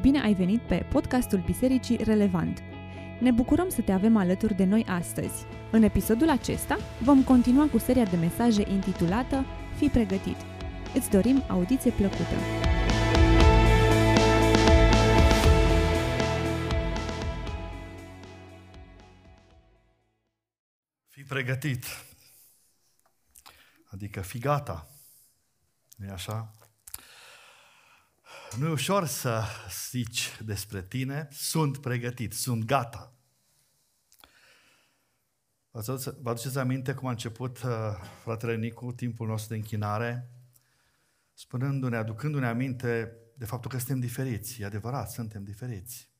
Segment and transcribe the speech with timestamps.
[0.00, 2.62] bine ai venit pe podcastul Bisericii Relevant.
[3.20, 5.44] Ne bucurăm să te avem alături de noi astăzi.
[5.70, 9.44] În episodul acesta vom continua cu seria de mesaje intitulată
[9.76, 10.36] Fii pregătit.
[10.94, 12.34] Îți dorim audiție plăcută!
[21.08, 21.84] Fii pregătit.
[23.90, 24.88] Adică fi gata.
[25.96, 26.57] nu e așa?
[28.58, 29.44] Nu e ușor să
[29.90, 33.14] zici despre tine, sunt pregătit, sunt gata.
[35.70, 37.70] Vă aduceți aminte cum a început uh,
[38.22, 40.30] fratele Nicu timpul nostru de închinare,
[41.32, 44.60] spunându-ne, aducându-ne aminte de faptul că suntem diferiți.
[44.60, 46.10] E adevărat, suntem diferiți.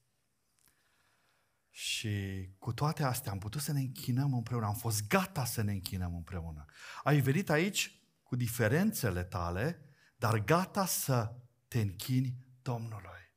[1.71, 5.73] Și cu toate astea am putut să ne închinăm împreună, am fost gata să ne
[5.73, 6.65] închinăm împreună.
[7.03, 9.83] Ai venit aici cu diferențele tale,
[10.17, 11.33] dar gata să
[11.69, 13.35] te închini Domnului.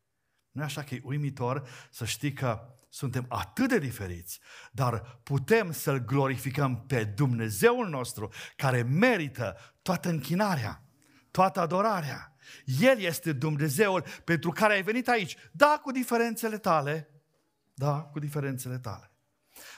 [0.52, 4.40] Nu e așa că e uimitor să știi că suntem atât de diferiți,
[4.72, 10.84] dar putem să-L glorificăm pe Dumnezeul nostru care merită toată închinarea,
[11.32, 12.36] toată adorarea.
[12.80, 15.38] El este Dumnezeul pentru care ai venit aici.
[15.52, 17.09] Da, cu diferențele tale,
[17.74, 19.12] da, cu diferențele tale.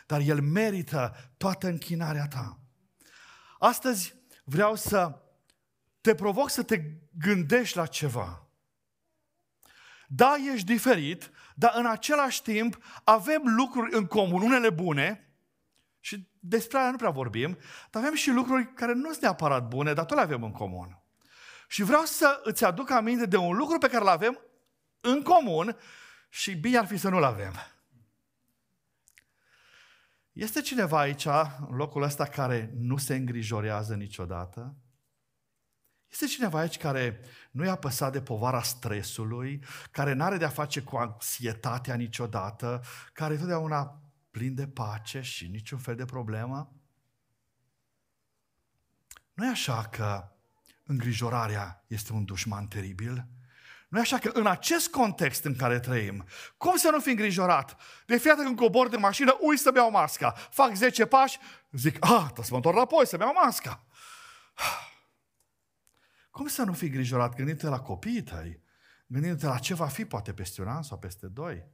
[0.06, 2.60] Dar El merită toată închinarea ta.
[3.60, 5.22] Astăzi vreau să
[6.04, 6.82] te provoc să te
[7.18, 8.48] gândești la ceva.
[10.08, 15.34] Da, ești diferit, dar în același timp avem lucruri în comun, unele bune,
[16.00, 17.58] și despre aia nu prea vorbim,
[17.90, 21.02] dar avem și lucruri care nu sunt neapărat bune, dar tot le avem în comun.
[21.68, 24.40] Și vreau să îți aduc aminte de un lucru pe care îl avem
[25.02, 25.78] în comun
[26.30, 27.54] și bine ar fi să nu-l avem.
[30.32, 31.26] Este cineva aici,
[31.70, 34.76] în locul ăsta, care nu se îngrijorează niciodată?
[36.14, 37.20] Este cineva aici care
[37.52, 43.34] nu e apăsat de povara stresului, care nu are de-a face cu anxietatea niciodată, care
[43.34, 44.02] e totdeauna
[44.32, 46.74] plin de pace și niciun fel de problemă?
[49.34, 50.32] Nu e așa că
[50.84, 53.28] îngrijorarea este un dușman teribil?
[53.90, 56.26] Nu e așa că în acest context în care trăim,
[56.58, 57.82] cum să nu fi îngrijorat?
[58.06, 60.32] De fiecare când cobor de mașină, ui să beau masca.
[60.32, 61.40] Fac 10 pași,
[61.72, 63.84] zic, ah, să mă întorc înapoi, să beau masca.
[66.34, 67.36] Cum să nu fii grijorat?
[67.36, 68.62] Gândiți-te la copiii tăi.
[69.08, 71.66] Gândiți-te la ce va fi poate peste un an sau peste doi.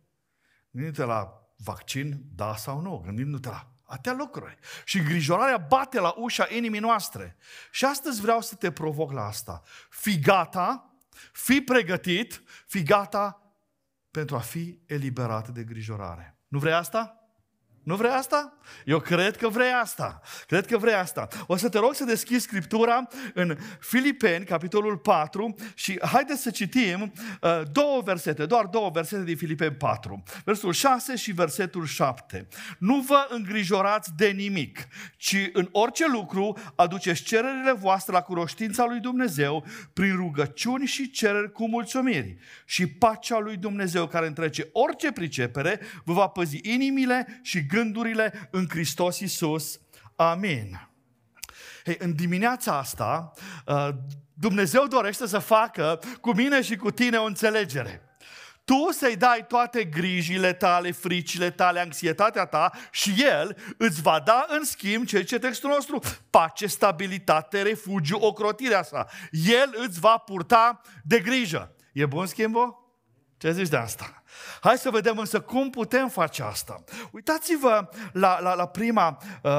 [0.71, 3.01] Gândiți-te la vaccin, da sau nu.
[3.05, 4.57] Gândiți-te la atâtea lucruri.
[4.85, 7.37] Și îngrijorarea bate la ușa inimii noastre.
[7.71, 9.61] Și astăzi vreau să te provoc la asta.
[9.89, 10.93] Fii gata,
[11.31, 13.53] fii pregătit, fii gata
[14.11, 16.37] pentru a fi eliberat de grijorare.
[16.47, 17.18] Nu vrei asta?
[17.83, 18.57] Nu vrei asta?
[18.85, 20.21] Eu cred că vrei asta.
[20.47, 21.27] Cred că vrei asta.
[21.47, 27.13] O să te rog să deschizi Scriptura în Filipeni, capitolul 4 și haideți să citim
[27.41, 30.23] uh, două versete, doar două versete din Filipeni 4.
[30.45, 32.47] Versul 6 și versetul 7.
[32.77, 34.87] Nu vă îngrijorați de nimic,
[35.17, 41.51] ci în orice lucru aduceți cererile voastre la cunoștința lui Dumnezeu prin rugăciuni și cereri
[41.51, 42.37] cu mulțumiri.
[42.65, 48.65] Și pacea lui Dumnezeu care întrece orice pricepere vă va păzi inimile și gândurile în
[48.69, 49.79] Hristos Iisus.
[50.15, 50.89] Amin.
[51.85, 53.31] Hei, în dimineața asta,
[53.65, 53.89] uh,
[54.33, 58.03] Dumnezeu dorește să facă cu mine și cu tine o înțelegere.
[58.65, 64.45] Tu să-i dai toate grijile tale, fricile tale, anxietatea ta și El îți va da
[64.49, 65.99] în schimb ce ce textul nostru,
[66.29, 69.07] pace, stabilitate, refugiu, ocrotirea sa.
[69.31, 71.75] El îți va purta de grijă.
[71.93, 72.78] E bun schimbul?
[73.39, 74.23] Ce zici de asta?
[74.61, 76.83] Hai să vedem însă cum putem face asta.
[77.11, 79.51] Uitați-vă la, la, la prima uh,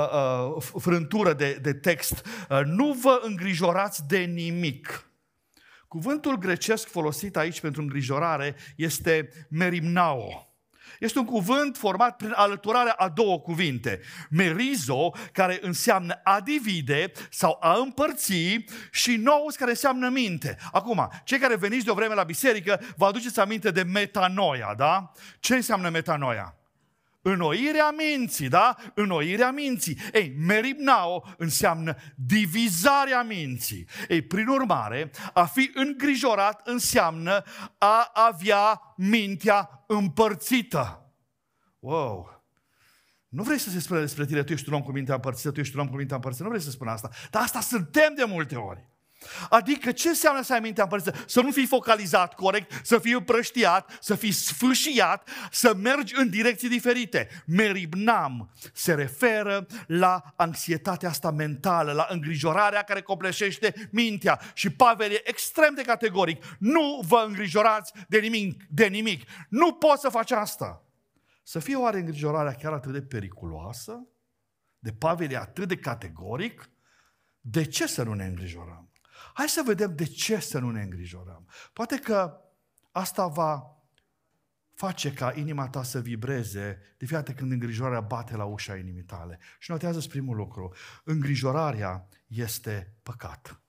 [0.56, 2.26] uh, frântură de, de text.
[2.50, 5.10] Uh, nu vă îngrijorați de nimic.
[5.88, 10.49] Cuvântul grecesc folosit aici pentru îngrijorare este merimnao.
[11.00, 14.00] Este un cuvânt format prin alăturarea a două cuvinte.
[14.30, 20.56] Merizo, care înseamnă a divide sau a împărți și nous, care înseamnă minte.
[20.72, 25.12] Acum, cei care veniți de o vreme la biserică, vă aduceți aminte de metanoia, da?
[25.40, 26.59] Ce înseamnă metanoia?
[27.22, 28.76] Înnoirea minții, da?
[28.94, 29.98] Înnoirea minții.
[30.12, 33.88] Ei, meribnao înseamnă divizarea minții.
[34.08, 37.42] Ei, prin urmare, a fi îngrijorat înseamnă
[37.78, 41.12] a avea mintea împărțită.
[41.78, 42.44] Wow!
[43.28, 45.60] Nu vrei să se spună despre tine, tu ești un om cu mintea împărțită, tu
[45.60, 47.10] ești un om cu mintea împărțită, nu vrei să spun asta.
[47.30, 48.88] Dar asta suntem de multe ori.
[49.48, 51.24] Adică ce înseamnă să ai mintea împărțită?
[51.26, 56.68] Să nu fii focalizat corect, să fii împrăștiat, să fii sfâșiat, să mergi în direcții
[56.68, 57.28] diferite.
[57.46, 64.40] Meribnam se referă la anxietatea asta mentală, la îngrijorarea care copleșește mintea.
[64.54, 66.44] Și Pavel e extrem de categoric.
[66.58, 69.28] Nu vă îngrijorați de nimic, de nimic.
[69.48, 70.84] Nu poți să faci asta.
[71.42, 74.08] Să fie oare îngrijorarea chiar atât de periculoasă?
[74.78, 76.70] De Pavel e atât de categoric?
[77.40, 78.89] De ce să nu ne îngrijorăm?
[79.40, 81.48] Hai să vedem de ce să nu ne îngrijorăm.
[81.72, 82.40] Poate că
[82.90, 83.76] asta va
[84.74, 89.38] face ca inima ta să vibreze de fiecare când îngrijorarea bate la ușa inimii tale.
[89.58, 90.74] Și notează primul lucru.
[91.04, 93.60] Îngrijorarea este păcat.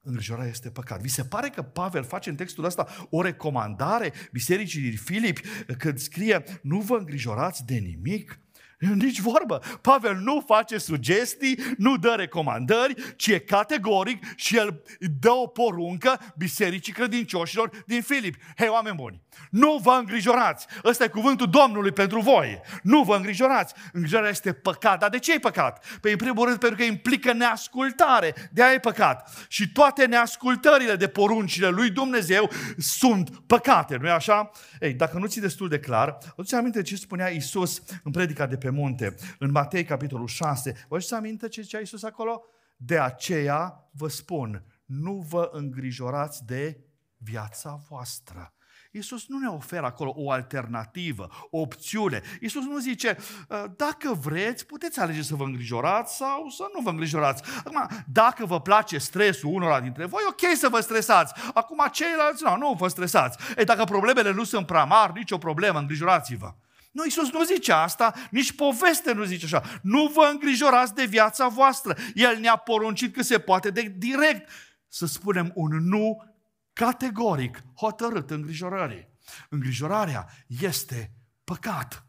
[0.00, 1.00] Îngrijorarea este păcat.
[1.00, 5.38] Vi se pare că Pavel face în textul ăsta o recomandare bisericii din Filip
[5.78, 8.40] când scrie nu vă îngrijorați de nimic?
[8.78, 9.60] Nici vorbă.
[9.80, 14.82] Pavel nu face sugestii, nu dă recomandări, ci e categoric și el
[15.20, 18.34] dă o poruncă bisericii credincioșilor din Filip.
[18.56, 20.66] Hei, oameni buni, nu vă îngrijorați.
[20.84, 22.60] Ăsta e cuvântul Domnului pentru voi.
[22.82, 23.74] Nu vă îngrijorați.
[23.92, 24.98] Îngrijorarea este păcat.
[24.98, 25.84] Dar de ce e păcat?
[26.00, 28.34] Păi, în primul rând, pentru că implică neascultare.
[28.52, 29.46] De aia e păcat.
[29.48, 34.50] Și toate neascultările de poruncile lui Dumnezeu sunt păcate, nu-i așa?
[34.80, 38.56] Ei, dacă nu ți destul de clar, aduți aminte ce spunea Isus în predica de
[38.56, 40.86] pe munte, în Matei, capitolul 6.
[40.88, 42.42] Vă să aminte ce zicea Isus acolo?
[42.76, 46.80] De aceea vă spun, nu vă îngrijorați de
[47.16, 48.52] viața voastră.
[48.90, 52.22] Iisus nu ne oferă acolo o alternativă, o opțiune.
[52.40, 53.16] Iisus nu zice,
[53.50, 57.42] ă, dacă vreți, puteți alege să vă îngrijorați sau să nu vă îngrijorați.
[57.58, 61.34] Acum, dacă vă place stresul unora dintre voi, ok să vă stresați.
[61.54, 63.38] Acum, ceilalți, nu, nu vă stresați.
[63.56, 66.54] E, dacă problemele nu sunt prea mari, nicio problemă, îngrijorați-vă.
[66.98, 69.80] Nu, Iisus nu zice asta, nici poveste nu zice așa.
[69.82, 71.96] Nu vă îngrijorați de viața voastră.
[72.14, 74.50] El ne-a poruncit că se poate de direct
[74.88, 76.24] să spunem un nu
[76.72, 79.08] categoric, hotărât îngrijorării.
[79.48, 81.12] Îngrijorarea este
[81.44, 82.06] păcat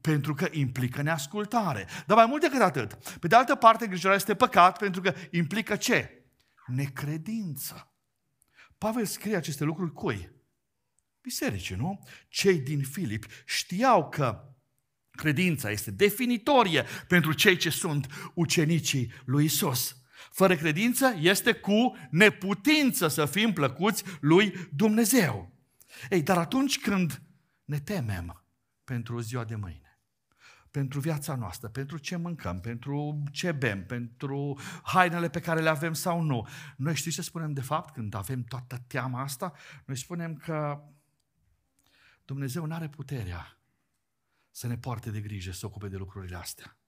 [0.00, 1.86] pentru că implică neascultare.
[2.06, 5.76] Dar mai mult decât atât, pe de altă parte, îngrijorarea este păcat pentru că implică
[5.76, 6.24] ce?
[6.66, 7.92] Necredință.
[8.78, 10.39] Pavel scrie aceste lucruri cui?
[11.22, 12.02] Bisericii, nu?
[12.28, 14.44] Cei din Filip știau că
[15.10, 19.96] credința este definitorie pentru cei ce sunt ucenicii lui Isus.
[20.30, 25.52] Fără credință este cu neputință să fim plăcuți lui Dumnezeu.
[26.10, 27.22] Ei, dar atunci când
[27.64, 28.44] ne temem
[28.84, 30.00] pentru ziua de mâine,
[30.70, 35.92] pentru viața noastră, pentru ce mâncăm, pentru ce bem, pentru hainele pe care le avem
[35.92, 36.46] sau nu.
[36.76, 39.52] Noi știți ce spunem de fapt când avem toată teama asta?
[39.84, 40.82] Noi spunem că
[42.30, 43.58] Dumnezeu nu are puterea
[44.50, 46.78] să ne poarte de grijă, să se ocupe de lucrurile astea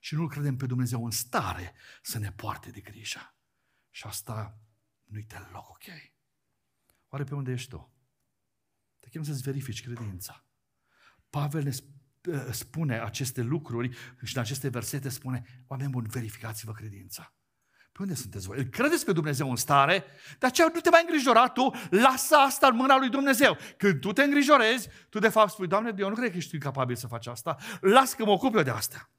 [0.00, 3.36] și nu credem pe Dumnezeu în stare să ne poarte de grijă.
[3.90, 4.58] Și asta
[5.04, 5.84] nu-i deloc ok.
[7.08, 7.92] Oare pe unde ești tu?
[8.98, 10.46] Te chem să-ți verifici credința.
[11.30, 11.72] Pavel ne
[12.32, 17.34] ă, spune aceste lucruri și în aceste versete spune, oameni buni, verificați-vă credința.
[17.92, 18.58] Pe unde sunteți voi?
[18.58, 20.04] Îl credeți pe Dumnezeu în stare?
[20.38, 23.56] De aceea nu te mai îngrijora tu, lasă asta în mâna lui Dumnezeu.
[23.76, 26.96] Când tu te îngrijorezi, tu de fapt spui, Doamne, eu nu cred că ești capabil
[26.96, 29.10] să faci asta, las că mă ocup eu de asta.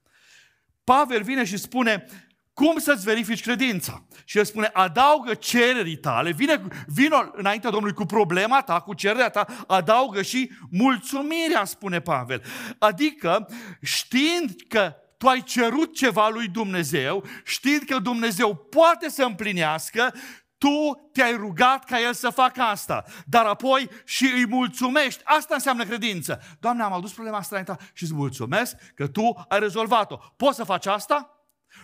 [0.84, 2.06] Pavel vine și spune,
[2.52, 4.06] cum să-ți verifici credința?
[4.24, 9.30] Și el spune, adaugă cererii tale, vine, vino înaintea Domnului cu problema ta, cu cererea
[9.30, 12.42] ta, adaugă și mulțumirea, spune Pavel.
[12.78, 13.48] Adică,
[13.82, 20.14] știind că tu ai cerut ceva lui Dumnezeu, știind că Dumnezeu poate să împlinească,
[20.58, 25.22] tu te-ai rugat ca El să facă asta, dar apoi și îi mulțumești.
[25.24, 26.40] Asta înseamnă credință.
[26.60, 30.16] Doamne, am adus problema asta înainte și îți mulțumesc că Tu ai rezolvat-o.
[30.36, 31.28] Poți să faci asta?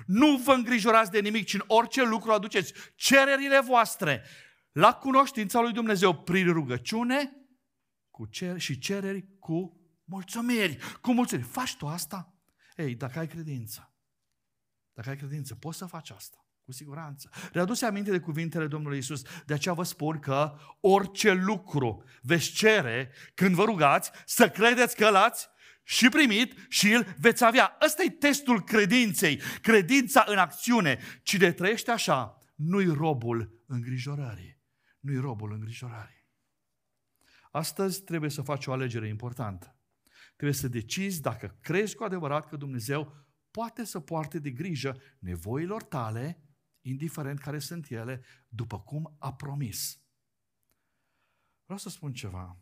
[0.06, 4.24] Nu vă îngrijorați de nimic, ci în orice lucru aduceți cererile voastre
[4.72, 7.32] la cunoștința lui Dumnezeu prin rugăciune
[8.10, 10.78] cu cer- și cereri cu mulțumiri.
[11.00, 11.48] Cu mulțumiri.
[11.48, 12.34] Faci tu asta?
[12.80, 13.94] Ei, dacă ai credință,
[14.92, 16.44] dacă ai credință, poți să faci asta.
[16.62, 17.30] Cu siguranță.
[17.52, 19.22] Readuce aminte de cuvintele Domnului Isus.
[19.46, 25.10] De aceea vă spun că orice lucru veți cere când vă rugați, să credeți că
[25.10, 25.48] l-ați
[25.82, 27.76] și primit și îl veți avea.
[27.84, 29.40] Ăsta e testul credinței.
[29.62, 30.98] Credința în acțiune.
[31.22, 34.60] Cine trăiește așa, nu-i robul îngrijorării.
[35.00, 36.26] Nu-i robul îngrijorării.
[37.50, 39.79] Astăzi trebuie să faci o alegere importantă.
[40.40, 45.82] Trebuie să decizi dacă crezi cu adevărat că Dumnezeu poate să poarte de grijă nevoilor
[45.82, 46.44] tale
[46.80, 50.02] indiferent care sunt ele, după cum a promis.
[51.64, 52.58] Vreau să spun ceva.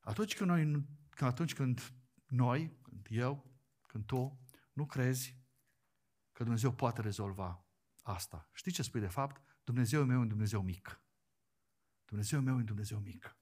[0.00, 0.86] Atunci când noi,
[1.18, 1.92] atunci când
[2.26, 5.38] noi, când eu, când tu, nu crezi
[6.32, 7.66] că Dumnezeu poate rezolva,
[8.02, 8.50] asta.
[8.52, 9.42] Știi ce spui de fapt?
[9.64, 11.02] Dumnezeu meu e un Dumnezeu mic.
[12.04, 13.36] Dumnezeu meu e un Dumnezeu mic.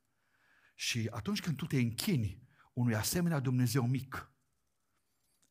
[0.74, 2.42] Și atunci când tu te închini
[2.74, 4.32] unui asemenea Dumnezeu mic,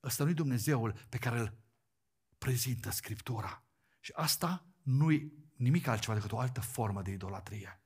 [0.04, 1.58] ăsta nu-i Dumnezeul pe care îl
[2.38, 3.66] prezintă Scriptura.
[4.00, 7.82] Și asta nu-i nimic altceva decât o altă formă de idolatrie.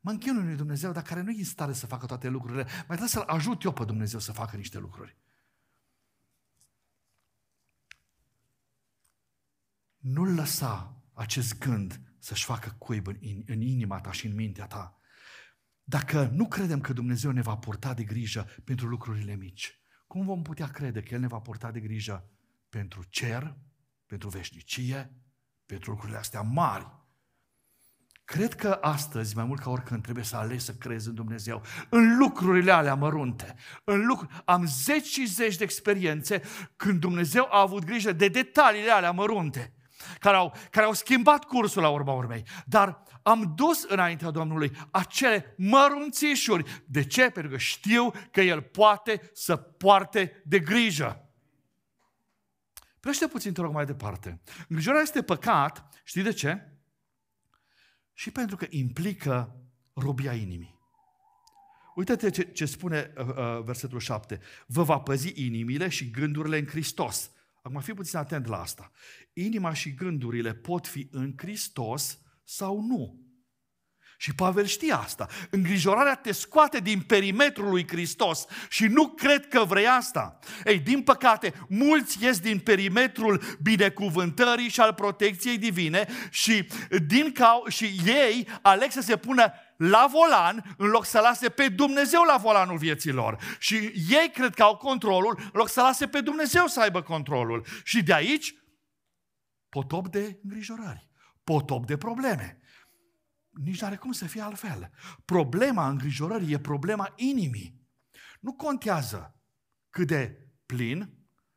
[0.00, 2.84] Mă închin unui Dumnezeu, dar care nu e în stare să facă toate lucrurile, mai
[2.84, 5.16] trebuie să-L ajut eu pe Dumnezeu să facă niște lucruri.
[9.96, 15.01] Nu-L lăsa acest gând să-și facă cuib în, în inima ta și în mintea ta.
[15.92, 20.42] Dacă nu credem că Dumnezeu ne va purta de grijă pentru lucrurile mici, cum vom
[20.42, 22.30] putea crede că El ne va purta de grijă
[22.68, 23.56] pentru cer,
[24.06, 25.12] pentru veșnicie,
[25.66, 26.86] pentru lucrurile astea mari?
[28.24, 32.16] Cred că astăzi, mai mult ca oricând, trebuie să alegi să crezi în Dumnezeu, în
[32.16, 33.54] lucrurile alea mărunte.
[33.84, 34.28] În lucru...
[34.44, 36.42] Am zeci și zeci de experiențe
[36.76, 39.74] când Dumnezeu a avut grijă de detaliile alea mărunte,
[40.18, 42.42] care au, care au schimbat cursul la urma urmei.
[42.66, 46.82] Dar am dus înaintea Domnului acele mărunțișuri.
[46.86, 47.30] De ce?
[47.30, 51.26] Pentru că știu că El poate să poarte de grijă.
[53.00, 54.40] Prește puțin, te rog, mai departe.
[54.68, 55.88] Îngrijorarea este păcat.
[56.04, 56.72] Știi de ce?
[58.22, 59.56] și pentru că implică
[59.92, 60.80] robia inimii.
[61.94, 64.40] Uite-te ce, ce spune uh, uh, versetul 7.
[64.66, 67.30] Vă va păzi inimile și gândurile în Hristos.
[67.62, 68.90] Acum fi puțin atent la asta.
[69.32, 73.20] Inima și gândurile pot fi în Hristos sau nu.
[74.22, 75.28] Și Pavel știe asta.
[75.50, 80.38] Îngrijorarea te scoate din perimetrul lui Hristos și nu cred că vrei asta.
[80.64, 86.68] Ei, din păcate, mulți ies din perimetrul binecuvântării și al protecției divine și,
[87.06, 91.68] din cau- și ei aleg să se pună la volan în loc să lase pe
[91.68, 93.36] Dumnezeu la volanul vieților.
[93.58, 93.74] Și
[94.10, 97.66] ei cred că au controlul în loc să lase pe Dumnezeu să aibă controlul.
[97.84, 98.54] Și de aici
[99.68, 101.08] potop de îngrijorări,
[101.44, 102.61] potop de probleme
[103.52, 104.90] nici nu are cum să fie altfel.
[105.24, 107.80] Problema îngrijorării e problema inimii.
[108.40, 109.40] Nu contează
[109.90, 111.14] cât de plin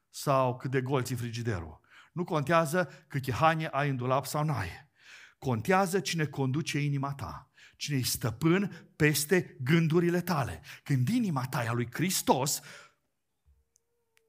[0.10, 1.80] sau cât de gol ți frigiderul.
[2.14, 4.70] Nu contează câte haine ai în dulap sau n-ai.
[5.38, 7.50] Contează cine conduce inima ta.
[7.78, 10.62] Cine e stăpân peste gândurile tale.
[10.84, 12.62] Când inima ta e a lui Hristos,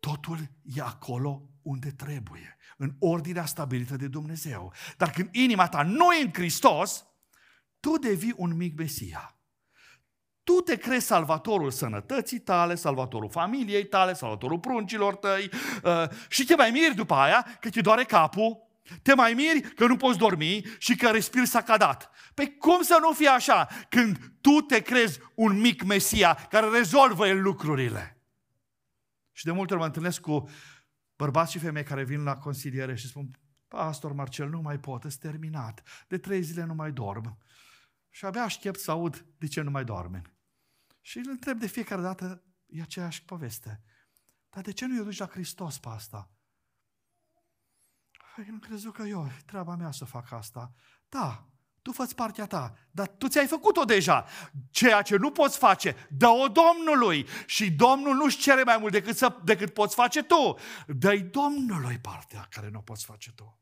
[0.01, 4.73] totul e acolo unde trebuie, în ordinea stabilită de Dumnezeu.
[4.97, 7.05] Dar când inima ta nu e în Hristos,
[7.81, 9.39] tu devii un mic Mesia.
[10.43, 15.51] Tu te crezi salvatorul sănătății tale, salvatorul familiei tale, salvatorul pruncilor tăi
[15.85, 18.67] uh, și te mai miri după aia că te doare capul,
[19.03, 22.11] te mai miri că nu poți dormi și că respiri sacadat.
[22.35, 27.27] Păi cum să nu fie așa când tu te crezi un mic Mesia care rezolvă
[27.27, 28.21] el lucrurile?
[29.33, 30.49] Și de multe ori mă întâlnesc cu
[31.17, 33.31] bărbați și femei care vin la consiliere și spun
[33.69, 35.83] Pastor Marcel, nu mai pot, este terminat.
[36.09, 37.39] De trei zile nu mai dorm.
[38.17, 40.23] Și abia aștept să aud de ce nu mai doarme.
[41.01, 43.83] Și îl întreb de fiecare dată, e aceeași poveste.
[44.51, 46.31] Dar de ce nu i duci la Hristos pe asta?
[48.35, 50.73] Păi nu crezut că eu, treaba mea să fac asta.
[51.09, 51.49] Da,
[51.83, 54.27] tu fă partea ta, dar tu ți-ai făcut-o deja.
[54.71, 57.27] Ceea ce nu poți face, dă-o Domnului.
[57.47, 60.59] Și Domnul nu-și cere mai mult decât, să, decât poți face tu.
[60.87, 63.61] Dă-i Domnului partea care nu poți face tu.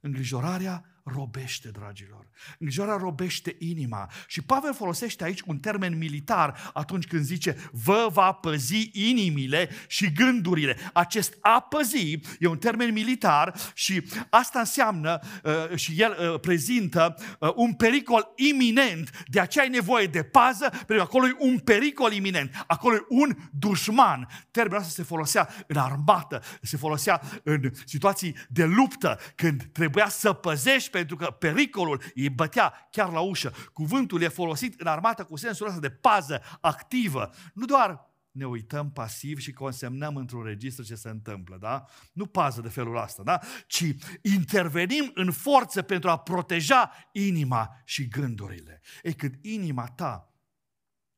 [0.00, 2.26] Îngrijorarea robește, dragilor.
[2.58, 4.10] Îngrijorarea robește inima.
[4.26, 10.12] Și Pavel folosește aici un termen militar atunci când zice vă va păzi inimile și
[10.12, 10.76] gândurile.
[10.92, 17.14] Acest a păzi e un termen militar și asta înseamnă uh, și el uh, prezintă
[17.38, 19.24] uh, un pericol iminent.
[19.26, 22.64] De aceea ai nevoie de pază, pentru că acolo e un pericol iminent.
[22.66, 24.28] Acolo e un dușman.
[24.50, 30.32] Termenul ăsta se folosea în armată, se folosea în situații de luptă, când trebuia să
[30.32, 33.52] păzești pentru că pericolul îi bătea chiar la ușă.
[33.72, 37.30] Cuvântul e folosit în armată cu sensul ăsta de pază activă.
[37.54, 41.84] Nu doar ne uităm pasiv și consemnăm într-un registru ce se întâmplă, da?
[42.12, 43.40] Nu pază de felul ăsta, da?
[43.66, 43.84] Ci
[44.22, 48.80] intervenim în forță pentru a proteja inima și gândurile.
[49.02, 50.34] E când inima ta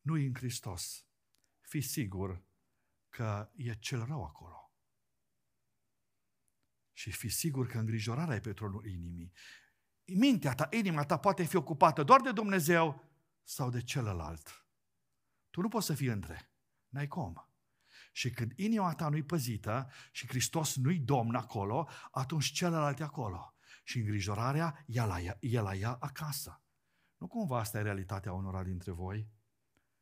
[0.00, 1.06] nu e în Hristos,
[1.61, 2.42] fi sigur
[3.08, 4.58] că e cel rău acolo
[6.99, 9.32] și fi sigur că îngrijorarea e pe tronul inimii.
[10.14, 13.04] Mintea ta, inima ta poate fi ocupată doar de Dumnezeu
[13.42, 14.66] sau de celălalt.
[15.50, 16.50] Tu nu poți să fii între.
[16.88, 17.48] N-ai cum.
[18.12, 23.54] Și când inima ta nu-i păzită și Hristos nu-i domn acolo, atunci celălalt e acolo.
[23.84, 26.62] Și îngrijorarea e la ea, e la ea acasă.
[27.16, 29.28] Nu cumva asta e realitatea unora dintre voi?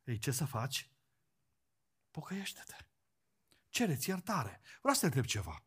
[0.05, 0.91] Ei, ce să faci?
[2.11, 2.77] Pocăiește-te.
[3.69, 4.61] Cereți iertare.
[4.81, 5.65] Vreau să te întreb ceva.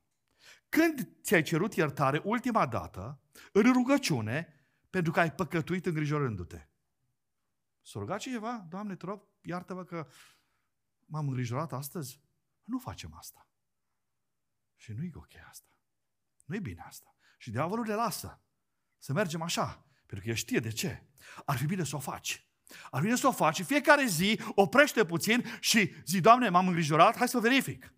[0.70, 3.22] Când ți-ai cerut iertare ultima dată,
[3.52, 4.54] în rugăciune,
[4.90, 6.68] pentru că ai păcătuit îngrijorându-te?
[7.82, 8.66] S-a rugat cineva?
[8.70, 10.08] Doamne, te rog, iartă-mă că
[11.06, 12.22] m-am îngrijorat astăzi?
[12.64, 13.48] Nu facem asta.
[14.76, 15.70] Și nu-i ok asta.
[16.46, 17.16] Nu-i bine asta.
[17.38, 18.42] Și diavolul le lasă
[18.98, 19.86] să mergem așa.
[20.06, 21.04] Pentru că el știe de ce.
[21.46, 22.48] Ar fi bine să o faci.
[22.92, 27.16] Ar fi bine să o faci fiecare zi, oprește puțin și zi, Doamne, m-am îngrijorat,
[27.16, 27.94] hai să verific.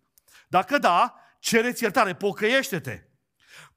[0.48, 3.02] Dacă da, cereți iertare, pocăiește-te.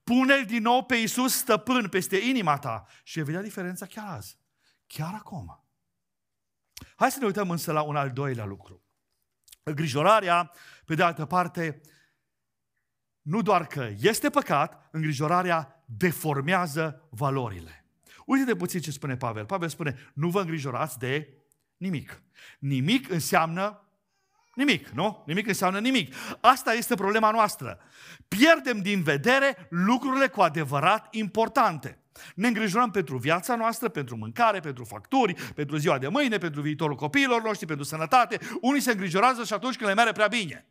[0.03, 4.39] Pune-L din nou pe Iisus stăpân peste inima ta și vei vedea diferența chiar azi.
[4.88, 5.65] Chiar acum.
[6.95, 8.84] Hai să ne uităm însă la un al doilea lucru.
[9.63, 10.51] Îngrijorarea,
[10.86, 11.81] pe de altă parte,
[13.22, 17.86] nu doar că este păcat, îngrijorarea deformează valorile.
[18.25, 19.45] Uite-te puțin ce spune Pavel.
[19.45, 21.38] Pavel spune, nu vă îngrijorați de
[21.77, 22.24] nimic.
[22.60, 23.85] Nimic înseamnă
[24.55, 25.24] nimic, nu?
[25.25, 26.15] Nimic înseamnă nimic.
[26.39, 27.79] Asta este problema noastră.
[28.27, 32.00] Pierdem din vedere lucrurile cu adevărat importante.
[32.35, 36.95] Ne îngrijorăm pentru viața noastră, pentru mâncare, pentru facturi, pentru ziua de mâine, pentru viitorul
[36.95, 38.38] copiilor noștri, pentru sănătate.
[38.62, 40.65] Unii se îngrijorează și atunci când le merge prea bine.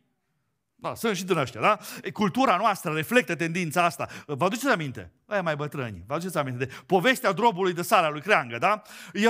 [0.75, 1.77] Da, sunt și din ăștia, da?
[2.13, 4.07] Cultura noastră reflectă tendința asta.
[4.25, 5.11] Vă aduceți aminte?
[5.25, 6.03] Aia mai bătrâni.
[6.07, 8.81] Vă aduceți aminte de povestea drobului de sala lui Creangă, da?
[9.13, 9.29] E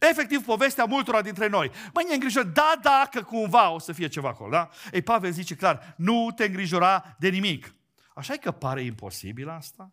[0.00, 1.70] efectiv povestea multora dintre noi.
[1.94, 4.70] Mă, ne îngrijorăm, da, dacă cumva o să fie ceva acolo, da?
[4.92, 7.74] Ei, Pavel zice clar, nu te îngrijora de nimic.
[8.14, 9.92] Așa e că pare imposibil asta?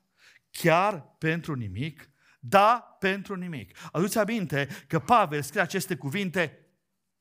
[0.52, 2.10] Chiar pentru nimic?
[2.40, 3.78] Da, pentru nimic.
[3.92, 6.68] Aduți aminte că Pavel scrie aceste cuvinte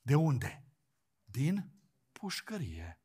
[0.03, 0.65] de unde?
[1.25, 1.71] Din
[2.13, 3.01] pușcărie.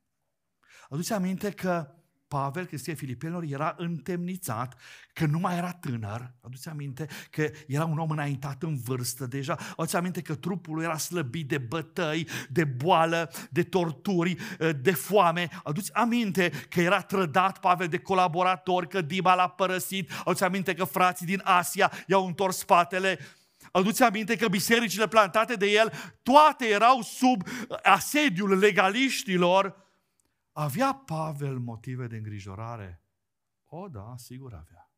[0.89, 1.96] Aduți aminte că
[2.27, 4.75] Pavel, când scrie Filipenilor, era întemnițat,
[5.13, 6.33] că nu mai era tânăr.
[6.41, 9.57] Aduți aminte că era un om înaintat în vârstă deja.
[9.71, 14.35] Aduți aminte că trupul lui era slăbit de bătăi, de boală, de torturi,
[14.81, 15.49] de foame.
[15.63, 20.11] Aduți aminte că era trădat Pavel de colaboratori, că Dima l-a părăsit.
[20.19, 23.19] Aduți aminte că frații din Asia i-au întors spatele.
[23.71, 25.91] Aduți aminte că bisericile plantate de el,
[26.23, 27.47] toate erau sub
[27.83, 29.85] asediul legaliștilor
[30.59, 33.01] avea Pavel motive de îngrijorare?
[33.65, 34.91] O, da, sigur avea.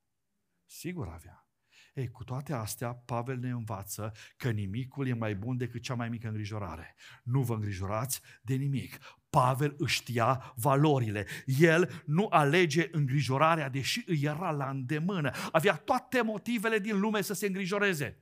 [0.65, 1.47] Sigur avea.
[1.93, 6.09] Ei, cu toate astea, Pavel ne învață că nimicul e mai bun decât cea mai
[6.09, 6.95] mică îngrijorare.
[7.23, 8.97] Nu vă îngrijorați de nimic.
[9.29, 11.25] Pavel își știa valorile.
[11.45, 15.31] El nu alege îngrijorarea, deși îi era la îndemână.
[15.51, 18.19] Avea toate motivele din lume să se îngrijoreze.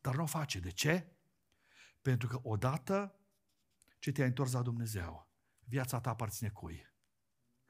[0.00, 0.60] Dar nu o face.
[0.60, 1.06] De ce?
[2.02, 3.16] Pentru că odată
[3.98, 5.31] ce te-ai întors la Dumnezeu,
[5.72, 6.86] viața ta aparține cui?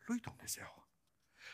[0.06, 0.90] Lui Dumnezeu.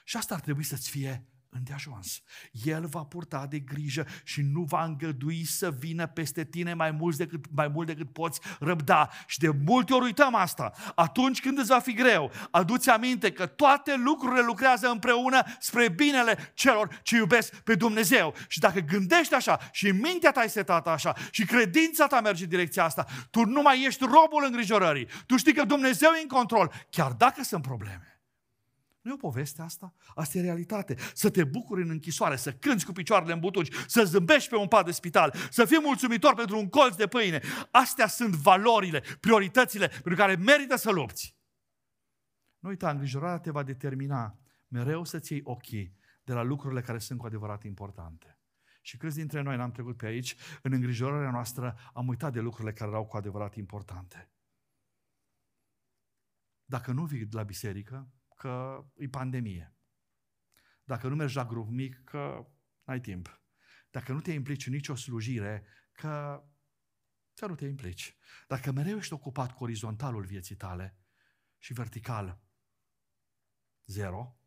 [0.05, 2.23] Și asta ar trebui să-ți fie îndeajuns.
[2.65, 7.17] El va purta de grijă și nu va îngădui să vină peste tine mai mult
[7.17, 9.11] decât, mai mult decât poți răbda.
[9.27, 10.73] Și de multe ori uităm asta.
[10.95, 16.53] Atunci când îți va fi greu, aduți aminte că toate lucrurile lucrează împreună spre binele
[16.55, 18.35] celor ce iubesc pe Dumnezeu.
[18.49, 22.49] Și dacă gândești așa și mintea ta este tata așa și credința ta merge în
[22.49, 25.09] direcția asta, tu nu mai ești robul îngrijorării.
[25.27, 28.18] Tu știi că Dumnezeu e în control, chiar dacă sunt probleme.
[29.01, 29.95] Nu e o poveste asta?
[30.15, 30.97] Asta e realitate.
[31.15, 34.69] Să te bucuri în închisoare, să cânți cu picioarele în butuci, să zâmbești pe un
[34.69, 37.41] pat de spital, să fii mulțumitor pentru un colț de pâine.
[37.71, 41.37] Astea sunt valorile, prioritățile pentru care merită să lupți.
[42.59, 47.19] Nu uita, îngrijorarea te va determina mereu să-ți iei ochii de la lucrurile care sunt
[47.19, 48.39] cu adevărat importante.
[48.81, 52.73] Și câți dintre noi n-am trecut pe aici, în îngrijorarea noastră am uitat de lucrurile
[52.73, 54.31] care erau cu adevărat importante.
[56.65, 58.09] Dacă nu vii la biserică,
[58.39, 59.77] că e pandemie.
[60.85, 62.47] Dacă nu mergi la grup mic, că
[62.85, 63.43] n-ai timp.
[63.91, 66.43] Dacă nu te implici în nicio slujire, că
[67.33, 68.17] să nu te implici.
[68.47, 70.99] Dacă mereu ești ocupat cu orizontalul vieții tale
[71.59, 72.43] și vertical,
[73.85, 74.39] zero,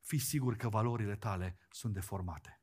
[0.00, 2.62] fii sigur că valorile tale sunt deformate.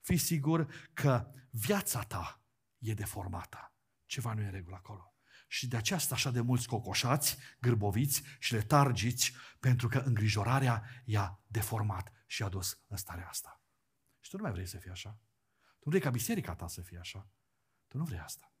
[0.00, 2.44] Fii sigur că viața ta
[2.78, 3.74] e deformată.
[4.04, 5.11] Ceva nu e în regulă acolo.
[5.52, 12.12] Și de aceasta așa de mulți cocoșați, gârboviți și letargiți, pentru că îngrijorarea i-a deformat
[12.26, 13.62] și a dus în starea asta.
[14.20, 15.10] Și tu nu mai vrei să fii așa.
[15.58, 17.28] Tu nu vrei ca biserica ta să fie așa.
[17.88, 18.52] Tu nu vrei asta.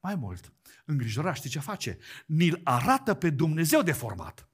[0.00, 0.52] Mai mult,
[0.84, 1.98] îngrijorarea știi ce face?
[2.26, 4.48] Ni-l arată pe Dumnezeu deformat.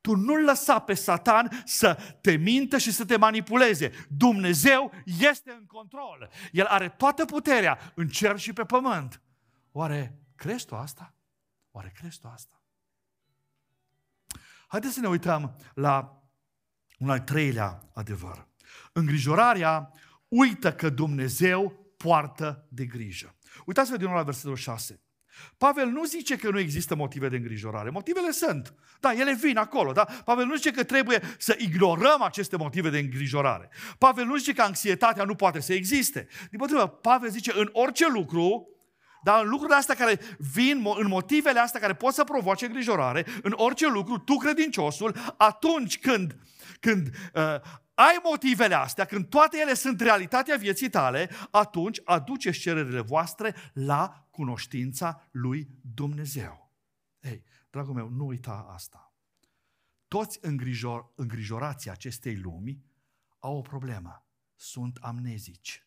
[0.00, 4.06] Tu nu-l lăsa pe Satan să te mintă și să te manipuleze.
[4.08, 6.30] Dumnezeu este în control.
[6.52, 9.22] El are toată puterea în cer și pe pământ.
[9.72, 11.14] Oare crezi tu asta?
[11.70, 12.60] Oare crezi tu asta?
[14.66, 16.22] Haideți să ne uităm la
[16.98, 18.48] un al treilea adevăr.
[18.92, 19.92] Îngrijorarea
[20.28, 23.34] uită că Dumnezeu poartă de grijă.
[23.66, 25.00] Uitați-vă din nou la versetul 6.
[25.58, 27.90] Pavel nu zice că nu există motive de îngrijorare.
[27.90, 28.74] Motivele sunt.
[29.00, 29.92] Da, ele vin acolo.
[29.92, 30.04] Da?
[30.24, 33.70] Pavel nu zice că trebuie să ignorăm aceste motive de îngrijorare.
[33.98, 36.28] Pavel nu zice că anxietatea nu poate să existe.
[36.50, 38.68] Din potrivă, Pavel zice în orice lucru,
[39.22, 43.52] dar în lucrurile astea care vin, în motivele astea care pot să provoace îngrijorare, în
[43.56, 46.36] orice lucru, tu credinciosul, atunci când,
[46.80, 47.42] când uh,
[47.94, 54.26] ai motivele astea, când toate ele sunt realitatea vieții tale, atunci aduceți cererile voastre la
[54.30, 56.72] cunoștința lui Dumnezeu.
[57.20, 59.12] Ei, dragul meu, nu uita asta.
[60.08, 62.84] Toți îngrijor, îngrijorații acestei lumi
[63.38, 64.24] au o problemă.
[64.54, 65.86] Sunt amnezici.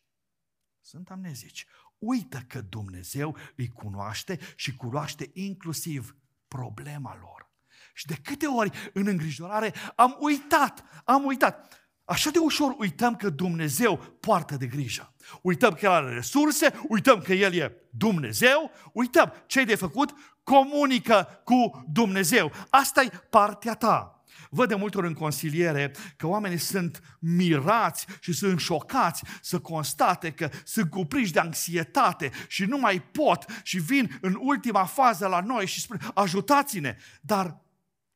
[0.80, 1.66] Sunt amnezici.
[2.04, 6.16] Uită că Dumnezeu îi cunoaște și cunoaște inclusiv
[6.48, 7.50] problema lor.
[7.94, 11.84] Și de câte ori în îngrijorare am uitat, am uitat.
[12.04, 15.14] Așa de ușor uităm că Dumnezeu poartă de grijă.
[15.42, 21.42] Uităm că El are resurse, uităm că El e Dumnezeu, uităm ce de făcut, comunică
[21.44, 22.52] cu Dumnezeu.
[22.70, 24.13] Asta e partea ta.
[24.50, 30.32] Văd de multe ori în consiliere că oamenii sunt mirați și sunt șocați să constate
[30.32, 35.40] că sunt cuprinși de anxietate și nu mai pot și vin în ultima fază la
[35.40, 36.96] noi și spun ajutați-ne.
[37.20, 37.62] Dar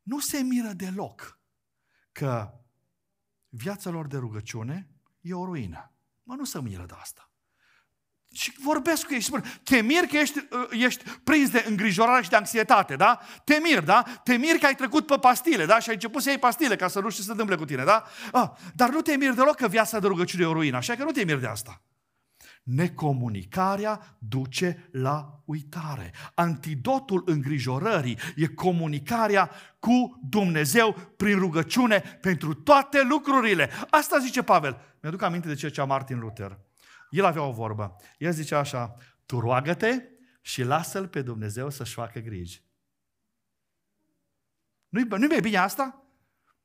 [0.02, 1.40] nu se miră deloc
[2.12, 2.52] că
[3.48, 4.88] viața lor de rugăciune
[5.20, 5.92] e o ruină.
[6.22, 7.27] Mă, nu se miră de asta.
[8.32, 12.22] Și vorbesc cu ei și spun, te mir că ești, uh, ești prins de îngrijorare
[12.22, 13.20] și de anxietate, da?
[13.44, 14.04] Te mir, da?
[14.24, 15.78] Te mir că ai trecut pe pastile, da?
[15.78, 17.84] Și ai început să iei pastile ca să nu știi ce se întâmple cu tine,
[17.84, 18.04] da?
[18.32, 21.04] Ah, dar nu te mir deloc că viața de rugăciune e o ruină, așa că
[21.04, 21.82] nu te mir de asta.
[22.62, 26.12] Necomunicarea duce la uitare.
[26.34, 33.70] Antidotul îngrijorării e comunicarea cu Dumnezeu prin rugăciune pentru toate lucrurile.
[33.90, 34.80] Asta zice Pavel.
[35.02, 36.58] Mi-aduc aminte de ce zicea Martin Luther.
[37.10, 37.96] El avea o vorbă.
[38.18, 38.94] El zicea așa,
[39.26, 40.02] tu roagă-te
[40.40, 42.62] și lasă-L pe Dumnezeu să-și facă griji.
[44.88, 46.02] Nu-i, nu-i mai bine asta?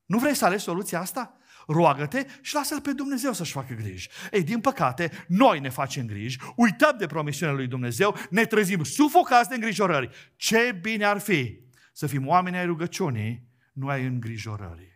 [0.06, 1.38] Nu vrei să alegi soluția asta?
[1.68, 4.10] roagă-te și lasă-L pe Dumnezeu să-și facă griji.
[4.32, 9.50] Ei, din păcate, noi ne facem griji, uităm de promisiunea lui Dumnezeu, ne trezim sufocați
[9.50, 10.10] de îngrijorări.
[10.36, 11.60] Ce bine ar fi
[11.94, 14.93] să fim oameni ai rugăciunii, nu ai îngrijorării.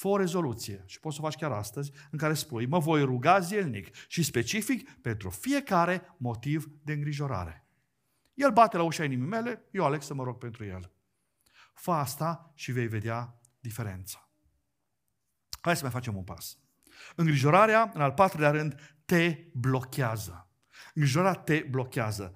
[0.00, 3.02] Fă o rezoluție și poți să o faci chiar astăzi, în care spui, mă voi
[3.02, 7.66] ruga zilnic și specific pentru fiecare motiv de îngrijorare.
[8.34, 10.92] El bate la ușa inimii mele, eu aleg să mă rog pentru el.
[11.74, 14.30] Fă asta și vei vedea diferența.
[15.60, 16.58] Hai să mai facem un pas.
[17.16, 20.50] Îngrijorarea, în al patrulea rând, te blochează.
[20.94, 22.34] Îngrijorarea te blochează.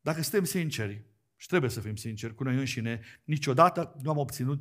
[0.00, 1.04] Dacă suntem sinceri,
[1.36, 4.60] și trebuie să fim sinceri cu noi înșine, niciodată nu am obținut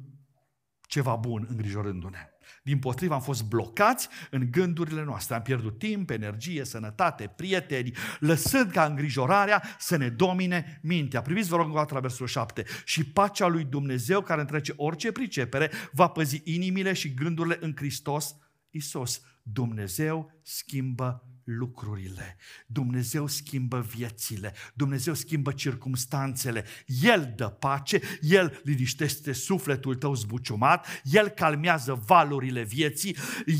[0.88, 2.33] ceva bun îngrijorându-ne.
[2.63, 5.36] Din potrivă am fost blocați în gândurile noastre.
[5.36, 11.21] Am pierdut timp, energie, sănătate, prieteni, lăsând ca îngrijorarea să ne domine mintea.
[11.21, 12.65] Priviți, vă rog, la versul 7.
[12.86, 18.36] Și pacea lui Dumnezeu, care întrece orice pricepere, va păzi inimile și gândurile în Hristos
[18.69, 19.21] Isus.
[19.41, 22.38] Dumnezeu schimbă lucrurile.
[22.65, 26.65] Dumnezeu schimbă viețile, Dumnezeu schimbă circumstanțele.
[27.01, 33.17] El dă pace, El liniștește sufletul tău zbuciumat, El calmează valurile vieții,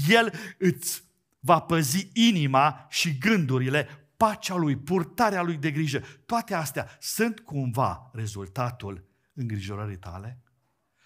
[0.10, 1.04] El îți
[1.40, 6.00] va păzi inima și gândurile, pacea Lui, purtarea Lui de grijă.
[6.26, 10.42] Toate astea sunt cumva rezultatul îngrijorării tale?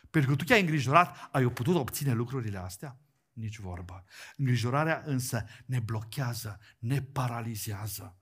[0.09, 2.97] Pentru că tu te-ai îngrijorat, ai putut obține lucrurile astea?
[3.37, 4.03] Nici vorbă.
[4.35, 8.17] Îngrijorarea însă ne blochează, ne paralizează.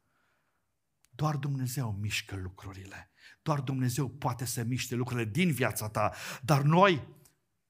[1.10, 3.12] Doar Dumnezeu mișcă lucrurile.
[3.41, 6.13] Doar Dumnezeu poate să miște lucrurile din viața ta.
[6.41, 7.08] Dar noi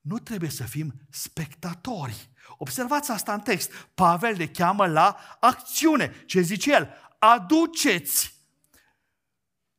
[0.01, 2.29] nu trebuie să fim spectatori.
[2.57, 3.71] Observați asta în text.
[3.93, 6.23] Pavel le cheamă la acțiune.
[6.25, 6.89] Ce zice el?
[7.19, 8.33] Aduceți!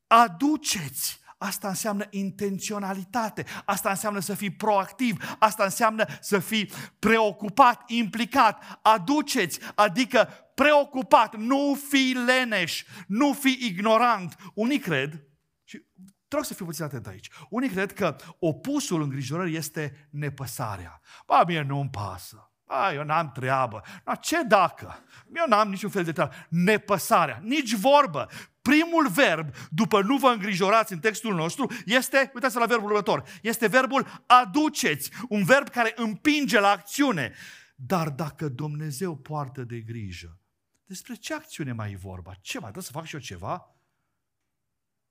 [0.07, 1.21] Aduceți!
[1.39, 8.79] Asta înseamnă intenționalitate, asta înseamnă să fii proactiv, asta înseamnă să fii preocupat, implicat.
[8.83, 14.37] Aduceți, adică preocupat, nu fi leneș, nu fi ignorant.
[14.55, 15.23] Unii cred,
[15.65, 15.85] și
[16.29, 17.31] Trebuie să fiu puțin atent aici.
[17.51, 21.01] Unii cred că opusul îngrijorării este nepăsarea.
[21.27, 22.46] Ba, mie nu-mi pasă.
[22.67, 23.83] Ba, eu n-am treabă.
[24.05, 25.05] Na, ce dacă?
[25.35, 26.35] Eu n-am niciun fel de treabă.
[26.49, 27.41] Nepăsarea.
[27.43, 28.29] Nici vorbă
[28.63, 33.67] primul verb, după nu vă îngrijorați în textul nostru, este, uitați la verbul următor, este
[33.67, 37.33] verbul aduceți, un verb care împinge la acțiune.
[37.77, 40.41] Dar dacă Dumnezeu poartă de grijă,
[40.85, 42.35] despre ce acțiune mai e vorba?
[42.41, 43.77] Ce mai trebuie să fac și eu ceva?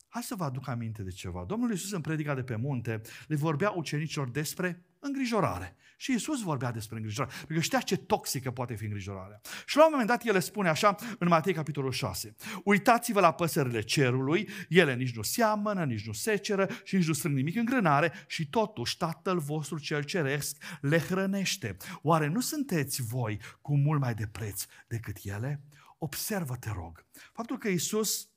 [0.08, 1.44] Hai să vă aduc aminte de ceva.
[1.44, 5.76] Domnul Iisus în predica de pe munte le vorbea ucenicilor despre îngrijorare.
[5.98, 9.42] Și Isus vorbea despre îngrijorare, pentru că știa ce toxică poate fi îngrijorarea.
[9.66, 12.36] Și la un moment dat el spune așa în Matei capitolul 6.
[12.64, 17.36] Uitați-vă la păsările cerului, ele nici nu seamănă, nici nu seceră și nici nu strâng
[17.36, 21.78] nimic în grânare și totuși Tatăl vostru cel ceresc le hrănește.
[22.02, 25.62] Oare nu sunteți voi cu mult mai de preț decât ele?
[25.98, 28.30] Observă, te rog, faptul că Isus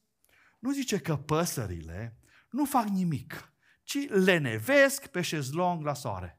[0.59, 2.16] nu zice că păsările
[2.50, 3.52] nu fac nimic,
[3.83, 6.38] ci lenevesc pe șezlong la soare.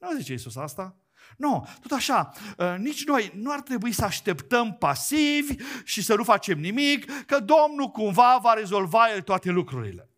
[0.00, 0.96] Nu zice Iisus asta.
[1.36, 6.24] Nu, tot așa, ă, nici noi nu ar trebui să așteptăm pasivi și să nu
[6.24, 10.08] facem nimic, că Domnul cumva va rezolva El toate lucrurile.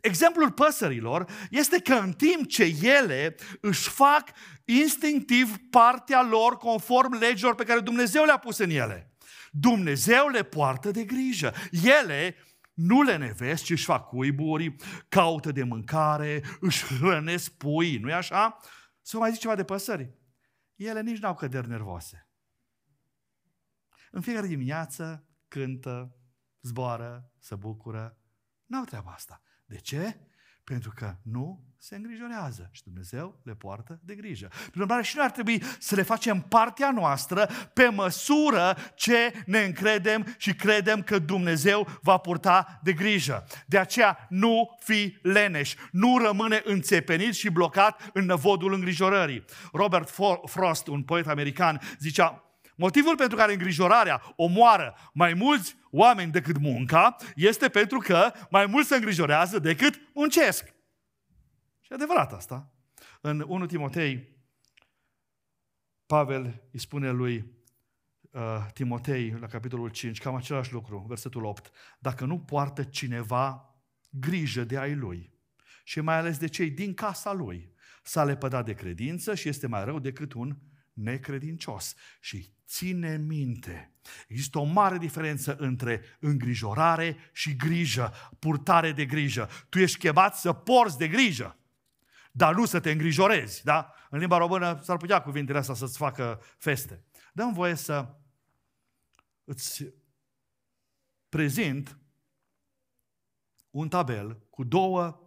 [0.00, 4.30] Exemplul păsărilor este că în timp ce ele își fac
[4.64, 9.10] instinctiv partea lor conform legilor pe care Dumnezeu le-a pus în ele,
[9.50, 11.54] Dumnezeu le poartă de grijă.
[11.82, 12.36] Ele
[12.74, 14.76] nu le nevesc, ci își fac cuiburi,
[15.08, 18.56] caută de mâncare, își hrănesc pui, nu-i așa?
[19.00, 20.14] Să mai zic ceva de păsări.
[20.74, 22.28] Ele nici n-au căderi nervoase.
[24.10, 26.16] În fiecare dimineață cântă,
[26.60, 28.18] zboară, se bucură.
[28.66, 29.42] N-au treaba asta.
[29.64, 30.20] De ce?
[30.64, 34.48] Pentru că nu se îngrijorează și Dumnezeu le poartă de grijă.
[34.70, 39.58] Prin urmare, și noi ar trebui să le facem partea noastră pe măsură ce ne
[39.58, 43.46] încredem și credem că Dumnezeu va purta de grijă.
[43.66, 49.44] De aceea nu fi leneș, nu rămâne înțepenit și blocat în năvodul îngrijorării.
[49.72, 50.10] Robert
[50.44, 52.38] Frost, un poet american, zicea,
[52.76, 58.86] Motivul pentru care îngrijorarea omoară mai mulți oameni decât munca este pentru că mai mult
[58.86, 60.73] se îngrijorează decât muncesc.
[61.84, 62.72] Și e adevărat asta.
[63.20, 64.28] În 1 Timotei,
[66.06, 67.44] Pavel îi spune lui
[68.30, 71.70] uh, Timotei, la capitolul 5, cam același lucru, versetul 8.
[71.98, 73.74] Dacă nu poartă cineva
[74.10, 75.32] grijă de ai lui
[75.84, 79.84] și mai ales de cei din casa lui, s-a lepădat de credință și este mai
[79.84, 80.56] rău decât un
[80.92, 81.94] necredincios.
[82.20, 83.94] Și ține minte,
[84.28, 89.48] există o mare diferență între îngrijorare și grijă, purtare de grijă.
[89.68, 91.58] Tu ești chemat să porți de grijă
[92.36, 93.94] dar nu să te îngrijorezi, da?
[94.10, 97.04] În limba română s-ar putea cuvintele astea să-ți facă feste.
[97.32, 98.14] Dăm voie să
[99.44, 99.86] îți
[101.28, 101.98] prezint
[103.70, 105.20] un tabel cu două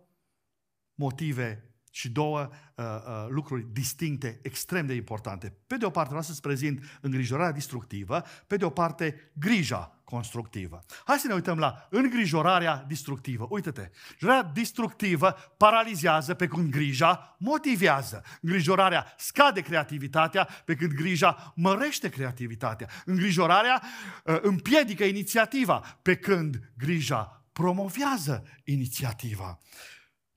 [0.93, 5.57] motive și două uh, uh, lucruri distincte, extrem de importante.
[5.67, 10.85] Pe de o parte, vreau să-ți prezint îngrijorarea destructivă, pe de o parte, grija constructivă.
[11.05, 13.47] Hai să ne uităm la îngrijorarea destructivă.
[13.49, 18.23] Uită-te, îngrijorarea destructivă paralizează pe când grija motivează.
[18.41, 22.87] Îngrijorarea scade creativitatea pe când grija mărește creativitatea.
[23.05, 23.81] Îngrijorarea
[24.23, 29.59] uh, împiedică inițiativa pe când grija promovează inițiativa.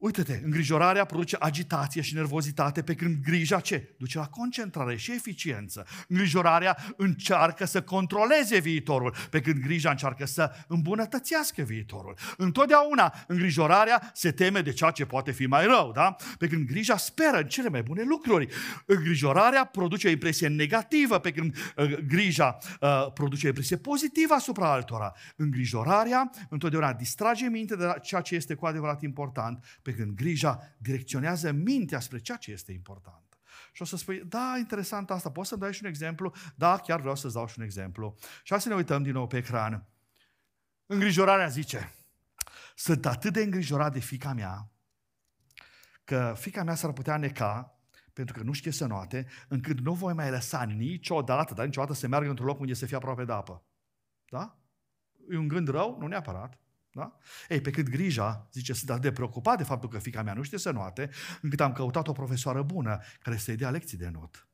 [0.01, 3.95] Uite-te, îngrijorarea produce agitație și nervozitate, pe când grija ce?
[3.99, 5.87] Duce la concentrare și eficiență.
[6.09, 12.17] Îngrijorarea încearcă să controleze viitorul, pe când grija încearcă să îmbunătățească viitorul.
[12.37, 16.17] Întotdeauna îngrijorarea se teme de ceea ce poate fi mai rău, da?
[16.39, 18.47] Pe când grija speră în cele mai bune lucruri.
[18.87, 24.73] Îngrijorarea produce o impresie negativă, pe când uh, grija uh, produce o impresie pozitivă asupra
[24.73, 25.13] altora.
[25.37, 31.53] Îngrijorarea întotdeauna distrage minte de ceea ce este cu adevărat important, pe când grija direcționează
[31.53, 33.38] mintea spre ceea ce este important.
[33.72, 36.35] Și o să spui, da, interesant asta, poți să-mi dai și un exemplu?
[36.55, 38.14] Da, chiar vreau să-ți dau și un exemplu.
[38.18, 39.87] Și hai să ne uităm din nou pe ecran.
[40.87, 41.92] Îngrijorarea zice,
[42.74, 44.72] sunt atât de îngrijorat de fica mea,
[46.05, 47.81] că fica mea s-ar putea neca,
[48.12, 52.09] pentru că nu știe să noate, încât nu voi mai lăsa niciodată, dar niciodată să
[52.09, 53.64] meargă într-un loc unde să fie aproape de apă.
[54.29, 54.59] Da?
[55.31, 55.98] E un gând rău?
[56.00, 56.59] Nu neapărat.
[56.92, 57.16] Da?
[57.48, 60.42] Ei, pe cât grija, zice, sunt atât de preocupat de faptul că fica mea nu
[60.42, 64.48] știe să noate, încât am căutat o profesoară bună care să-i dea lecții de not.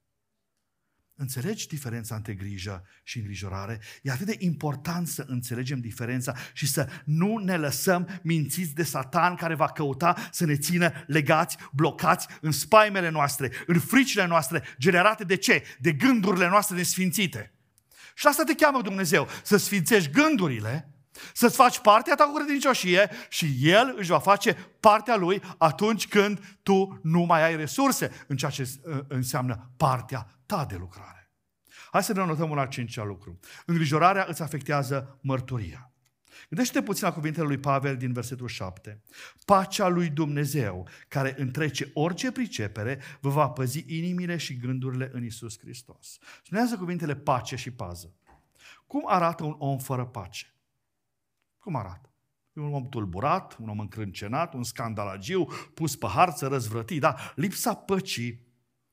[1.19, 3.81] Înțelegi diferența între grijă și îngrijorare?
[4.03, 9.35] E atât de important să înțelegem diferența și să nu ne lăsăm mințiți de satan
[9.35, 15.25] care va căuta să ne țină legați, blocați în spaimele noastre, în fricile noastre, generate
[15.25, 15.63] de ce?
[15.81, 17.55] De gândurile noastre nesfințite.
[18.15, 20.96] Și asta te cheamă Dumnezeu, să sfințești gândurile,
[21.33, 26.59] să-ți faci partea ta cu credincioșie și El își va face partea Lui atunci când
[26.63, 31.31] tu nu mai ai resurse în ceea ce uh, înseamnă partea ta de lucrare.
[31.91, 33.39] Hai să ne notăm un al cincea lucru.
[33.67, 35.91] Îngrijorarea îți afectează mărturia.
[36.49, 39.03] Gândește puțin la cuvintele lui Pavel din versetul 7.
[39.45, 45.59] Pacea lui Dumnezeu, care întrece orice pricepere, vă va păzi inimile și gândurile în Isus
[45.59, 46.19] Hristos.
[46.45, 48.15] Spunează cuvintele pace și pază.
[48.87, 50.56] Cum arată un om fără pace?
[51.67, 52.15] Cum arată?
[52.53, 57.75] E un om tulburat, un om încrâncenat, un scandalagiu, pus pe harță, răzvrătit, dar lipsa
[57.75, 58.47] păcii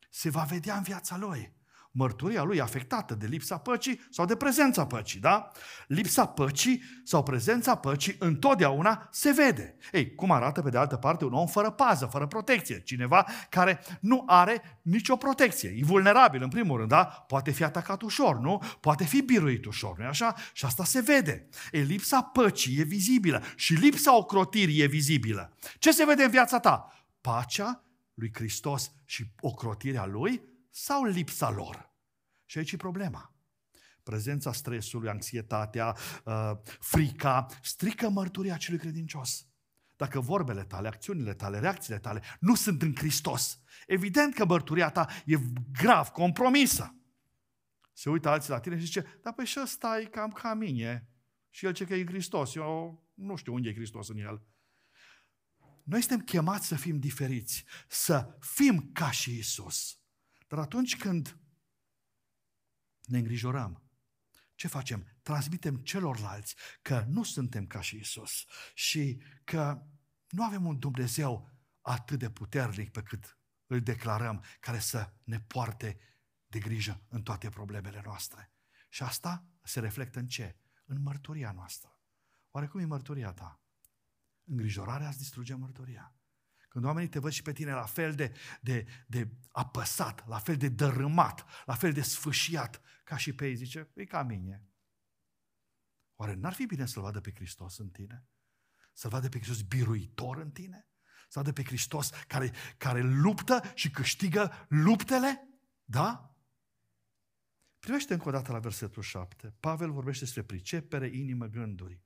[0.10, 1.54] se va vedea în viața lui
[1.96, 5.52] mărturia lui afectată de lipsa păcii sau de prezența păcii, da?
[5.88, 9.76] Lipsa păcii sau prezența păcii întotdeauna se vede.
[9.92, 13.80] Ei, cum arată pe de altă parte un om fără pază, fără protecție, cineva care
[14.00, 17.04] nu are nicio protecție, e vulnerabil în primul rând, da?
[17.04, 18.62] Poate fi atacat ușor, nu?
[18.80, 20.36] Poate fi biruit ușor, nu așa?
[20.54, 21.48] Și asta se vede.
[21.72, 25.54] Ei, lipsa păcii e vizibilă și lipsa ocrotirii e vizibilă.
[25.80, 26.88] Ce se vede în viața ta?
[27.22, 31.92] Pacea lui Hristos și ocrotirea lui sau lipsa lor?
[32.46, 33.36] Și aici e problema.
[34.04, 39.48] Prezența stresului, anxietatea, uh, frica, strică mărturia celui credincios.
[39.96, 45.08] Dacă vorbele tale, acțiunile tale, reacțiile tale nu sunt în Hristos, evident că mărturia ta
[45.26, 45.36] e
[45.72, 46.96] grav compromisă.
[47.94, 51.08] Se uită alții la tine și zice, dar păi și ăsta e cam ca mine.
[51.50, 52.56] Și el ce că e Hristos.
[52.56, 54.42] Eu nu știu unde e Hristos în el.
[55.84, 60.03] Noi suntem chemați să fim diferiți, să fim ca și Isus.
[60.54, 61.40] Dar atunci când
[63.06, 63.84] ne îngrijorăm,
[64.56, 65.20] ce facem?
[65.22, 69.86] Transmitem celorlalți că nu suntem ca și Isus și că
[70.30, 71.50] nu avem un Dumnezeu
[71.82, 75.98] atât de puternic pe cât îl declarăm, care să ne poarte
[76.48, 78.54] de grijă în toate problemele noastre.
[78.90, 80.58] Și asta se reflectă în ce?
[80.86, 82.00] În mărturia noastră.
[82.52, 83.62] Oare cum e mărturia ta?
[84.44, 86.16] Îngrijorarea îți distruge mărturia.
[86.74, 90.58] Când oamenii te văd și pe tine la fel de, de, de apăsat, la fel
[90.58, 94.68] de dărâmat, la fel de sfâșiat, ca și pe ei, zice, e ca mine.
[96.16, 98.26] Oare n-ar fi bine să-L vadă pe Hristos în tine?
[98.94, 100.88] Să-L vadă pe Hristos biruitor în tine?
[101.30, 105.48] Să vadă pe Hristos care, care luptă și câștigă luptele?
[105.84, 106.36] Da?
[107.80, 109.56] Privește încă o dată la versetul 7.
[109.60, 112.02] Pavel vorbește despre pricepere, inimă, gânduri.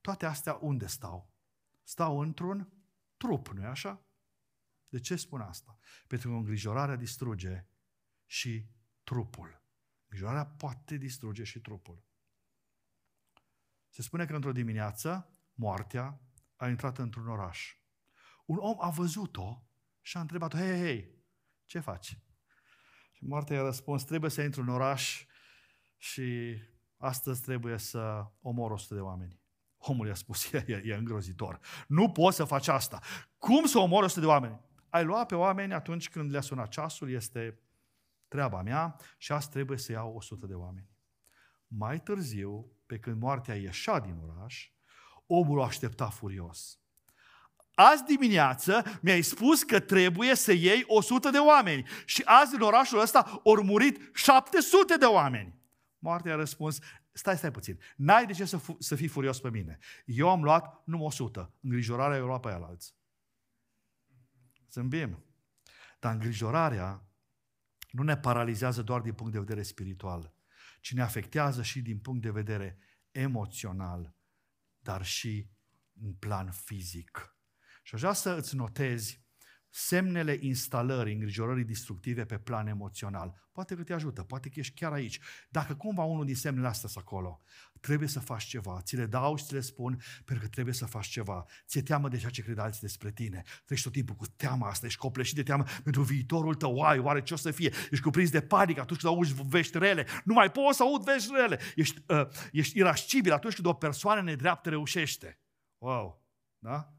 [0.00, 1.32] Toate astea unde stau?
[1.82, 2.77] Stau într-un
[3.18, 4.06] trup, nu-i așa?
[4.88, 5.78] De ce spun asta?
[6.06, 7.66] Pentru că îngrijorarea distruge
[8.26, 8.70] și
[9.04, 9.62] trupul.
[10.02, 12.06] Îngrijorarea poate distruge și trupul.
[13.88, 16.20] Se spune că într-o dimineață, moartea
[16.56, 17.76] a intrat într-un oraș.
[18.46, 19.68] Un om a văzut-o
[20.00, 21.24] și a întrebat-o, hei, hei, hei,
[21.64, 22.18] ce faci?
[23.12, 25.26] Și moartea i-a răspuns, trebuie să intru în oraș
[25.96, 26.56] și
[26.96, 29.40] astăzi trebuie să omor 100 de oameni.
[29.88, 31.60] Omul i-a spus, e, e, e îngrozitor.
[31.86, 32.98] Nu poți să faci asta.
[33.38, 34.60] Cum să omori 100 de oameni?
[34.88, 37.58] Ai lua pe oameni atunci când le-a sunat ceasul, este
[38.28, 40.88] treaba mea și azi trebuie să iau 100 de oameni.
[41.66, 44.70] Mai târziu, pe când moartea ieșea din oraș,
[45.26, 46.78] omul o aștepta furios.
[47.74, 53.00] Azi dimineață mi-ai spus că trebuie să iei 100 de oameni și azi în orașul
[53.00, 55.54] ăsta au murit 700 de oameni.
[55.98, 56.78] Moartea a răspuns,
[57.12, 59.78] stai, stai puțin, n-ai de ce să, fu- să fii furios pe mine.
[60.04, 62.94] Eu am luat numai 100, îngrijorarea eu luat pe alții.
[64.70, 65.24] Zâmbim.
[65.98, 67.08] Dar îngrijorarea
[67.90, 70.34] nu ne paralizează doar din punct de vedere spiritual,
[70.80, 72.78] ci ne afectează și din punct de vedere
[73.10, 74.14] emoțional,
[74.78, 75.50] dar și
[76.00, 77.36] în plan fizic.
[77.82, 79.26] Și aș vrea să îți notezi
[79.70, 83.48] semnele instalării îngrijorării destructive pe plan emoțional.
[83.52, 85.20] Poate că te ajută, poate că ești chiar aici.
[85.48, 87.40] Dacă cumva unul din semnele astea sunt acolo,
[87.80, 88.80] trebuie să faci ceva.
[88.82, 91.44] Ți le dau și ți le spun pentru că trebuie să faci ceva.
[91.66, 93.42] Ți-e teamă de ceea ce cred alții despre tine.
[93.64, 96.76] Treci tot timpul cu teama asta, ești copleșit de teamă pentru viitorul tău.
[96.76, 97.72] Uai, oare ce o să fie?
[97.90, 100.06] Ești cuprins de panică atunci când auzi vești rele.
[100.24, 101.60] Nu mai poți să aud vești rele.
[101.74, 105.40] Ești, uh, ești irascibil atunci când o persoană nedreaptă reușește.
[105.78, 106.26] Wow!
[106.58, 106.97] Da?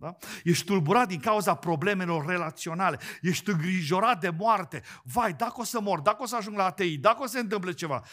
[0.00, 0.16] Da?
[0.44, 2.98] Ești tulburat din cauza problemelor relaționale.
[3.20, 4.82] Ești îngrijorat de moarte.
[5.02, 7.38] Vai, dacă o să mor, dacă o să ajung la atei, dacă o să se
[7.38, 8.04] întâmple ceva.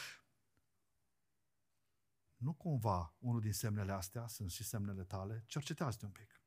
[2.36, 5.44] Nu cumva unul din semnele astea sunt și semnele tale?
[5.48, 6.45] Cercetează-te un pic.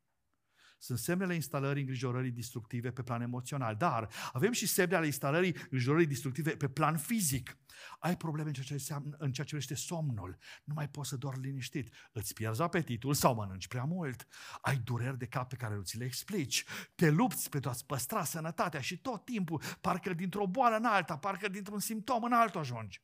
[0.78, 6.06] Sunt semnele instalării îngrijorării destructive pe plan emoțional, dar avem și semne ale instalării îngrijorării
[6.06, 7.58] destructive pe plan fizic.
[7.98, 11.16] Ai probleme în ceea ce, înseamnă, în ceea ce privește somnul, nu mai poți să
[11.16, 14.26] dormi liniștit, îți pierzi apetitul sau mănânci prea mult,
[14.60, 16.64] ai dureri de cap pe care nu ți le explici,
[16.94, 21.48] te lupți pentru a-ți păstra sănătatea și tot timpul, parcă dintr-o boală în alta, parcă
[21.48, 23.02] dintr-un simptom în altul ajungi.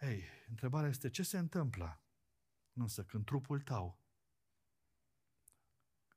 [0.00, 2.02] Ei, întrebarea este ce se întâmplă?
[2.72, 4.07] Însă când trupul tău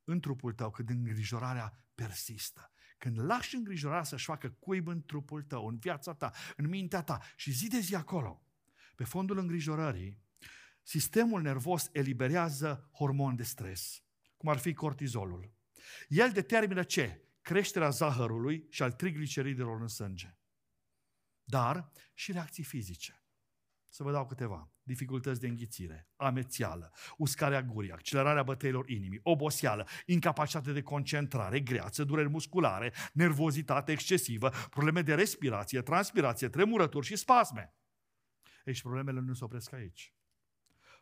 [0.04, 2.72] în trupul tău, când îngrijorarea persistă.
[2.98, 7.20] Când lași îngrijorarea să-și facă cuib în trupul tău, în viața ta, în mintea ta
[7.36, 8.46] și zi de zi acolo,
[8.94, 10.18] pe fondul îngrijorării,
[10.82, 14.02] sistemul nervos eliberează hormon de stres,
[14.36, 15.54] cum ar fi cortizolul.
[16.08, 17.24] El determină ce?
[17.40, 20.36] Creșterea zahărului și al trigliceridelor în sânge.
[21.44, 23.21] Dar și reacții fizice.
[23.94, 24.70] Să vă dau câteva.
[24.82, 32.28] Dificultăți de înghițire, amețială, uscarea gurii, accelerarea bătăilor inimii, oboseală, incapacitate de concentrare, greață, dureri
[32.28, 37.74] musculare, nervozitate excesivă, probleme de respirație, transpirație, tremurături și spasme.
[38.64, 40.14] Ei, și problemele nu se opresc aici.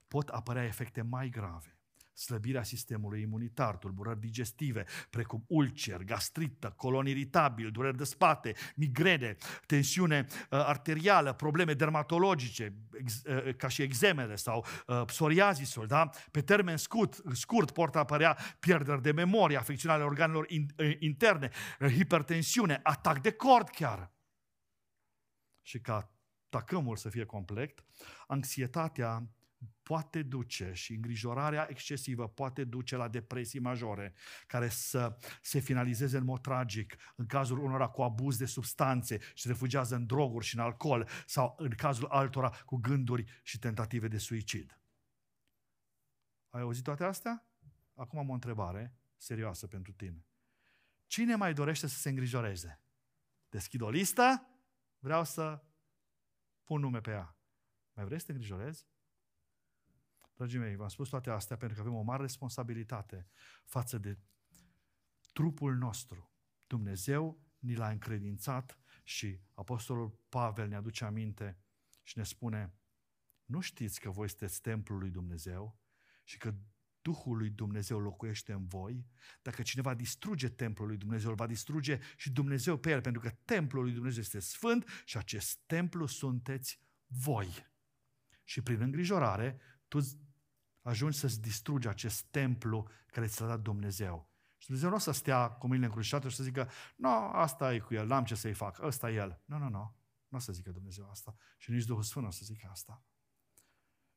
[0.09, 1.80] Pot apărea efecte mai grave
[2.13, 9.37] slăbirea sistemului imunitar, tulburări digestive, precum ulcer, gastrită, colon iritabil, dureri de spate, migrene,
[9.67, 16.11] tensiune uh, arterială, probleme dermatologice, ex, uh, ca și exemele sau uh, psoriazisul, da?
[16.31, 21.51] Pe termen scurt, scurt pot apărea pierderi de memorie, afecțiuni ale organelor in, uh, interne,
[21.81, 24.13] uh, hipertensiune, atac de cord chiar.
[25.63, 26.13] Și ca
[26.49, 27.85] tacâmul să fie complet,
[28.27, 29.29] anxietatea
[29.83, 34.15] poate duce și îngrijorarea excesivă poate duce la depresii majore,
[34.47, 39.43] care să se finalizeze în mod tragic, în cazul unora cu abuz de substanțe și
[39.43, 44.09] se refugiază în droguri și în alcool, sau în cazul altora cu gânduri și tentative
[44.09, 44.81] de suicid.
[46.49, 47.47] Ai auzit toate astea?
[47.95, 50.27] Acum am o întrebare serioasă pentru tine.
[51.07, 52.83] Cine mai dorește să se îngrijoreze?
[53.49, 54.49] Deschid o listă,
[54.99, 55.65] vreau să
[56.65, 57.37] pun nume pe ea.
[57.93, 58.89] Mai vrei să te îngrijorezi?
[60.41, 63.27] Dragii mei, v-am spus toate astea pentru că avem o mare responsabilitate
[63.65, 64.19] față de
[65.33, 66.33] trupul nostru.
[66.67, 71.59] Dumnezeu ni l-a încredințat și Apostolul Pavel ne aduce aminte
[72.03, 72.75] și ne spune
[73.45, 75.81] nu știți că voi sunteți templul lui Dumnezeu
[76.25, 76.55] și că
[77.03, 79.07] Duhul lui Dumnezeu locuiește în voi,
[79.43, 83.31] dacă cineva distruge templul lui Dumnezeu, îl va distruge și Dumnezeu pe el, pentru că
[83.45, 87.67] templul lui Dumnezeu este sfânt și acest templu sunteți voi.
[88.45, 89.99] Și prin îngrijorare, tu
[90.83, 94.31] ajungi să-ți distrugi acest templu care ți l-a dat Dumnezeu.
[94.57, 97.75] Și Dumnezeu nu o să stea cu mâinile încrucișate și să zică, nu, no, asta
[97.75, 99.41] e cu el, n-am ce să-i fac, ăsta e el.
[99.45, 99.97] Nu, nu, nu,
[100.29, 101.35] nu o să zică Dumnezeu asta.
[101.59, 103.05] Și nici Duhul Sfânt nu o să zică asta.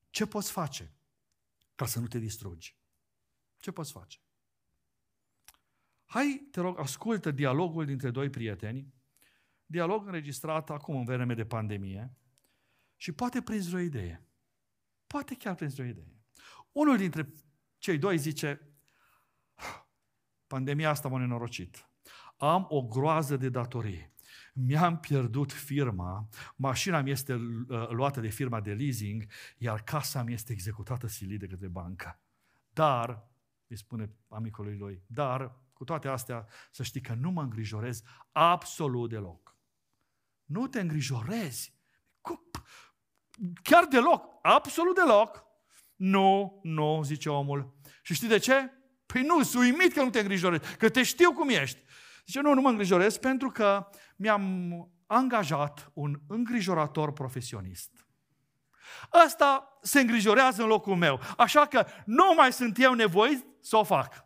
[0.10, 0.94] Ce poți face
[1.76, 2.78] ca să nu te distrugi?
[3.58, 4.20] Ce poți face?
[6.06, 8.94] Hai, te rog, ascultă dialogul dintre doi prieteni,
[9.66, 12.18] dialog înregistrat acum în vreme de pandemie
[12.96, 14.28] și poate prinzi o idee.
[15.08, 16.13] Poate chiar prinzi o idee.
[16.74, 17.34] Unul dintre
[17.78, 18.76] cei doi zice,
[20.48, 21.90] pandemia asta m-a nenorocit.
[22.38, 24.12] Am o groază de datorii.
[24.54, 29.26] Mi-am pierdut firma, mașina mi este uh, luată de firma de leasing,
[29.58, 32.20] iar casa mi este executată silit de către bancă.
[32.70, 33.30] Dar,
[33.68, 38.02] îi spune amicului lui, dar, cu toate astea, să știi că nu mă îngrijorez
[38.32, 39.58] absolut deloc.
[40.46, 41.74] Nu te îngrijorezi.
[43.64, 45.53] Chiar deloc, absolut deloc.
[45.96, 47.78] Nu, nu, zice omul.
[48.02, 48.72] Și știi de ce?
[49.06, 51.84] Păi nu, sunt uimit că nu te îngrijorezi, că te știu cum ești.
[52.26, 54.74] Zice, nu, nu mă îngrijorez pentru că mi-am
[55.08, 58.08] angajat un îngrijorator profesionist.
[59.26, 63.84] Ăsta se îngrijorează în locul meu, așa că nu mai sunt eu nevoit să o
[63.84, 64.26] fac.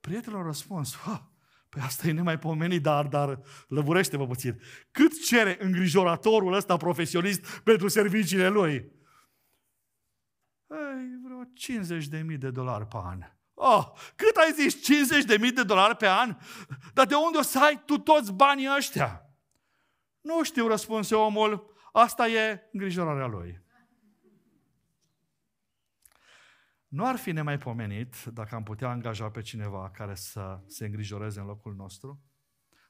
[0.00, 0.96] Prietenul a răspuns,
[1.68, 4.60] Păi asta e nemaipomenit, dar, dar lăvurește-vă puțin.
[4.90, 8.92] Cât cere îngrijoratorul ăsta profesionist pentru serviciile lui?
[11.66, 13.22] Ei, vreo 50 de mii de dolari pe an.
[13.54, 14.82] Oh, cât ai zis?
[14.82, 16.36] 50 de mii de dolari pe an?
[16.94, 19.22] Dar de unde o să ai tu toți banii ăștia?
[20.20, 21.74] Nu știu, răspunse omul.
[21.92, 23.66] Asta e îngrijorarea lui.
[26.88, 31.46] Nu ar fi nemaipomenit dacă am putea angaja pe cineva care să se îngrijoreze în
[31.46, 32.22] locul nostru?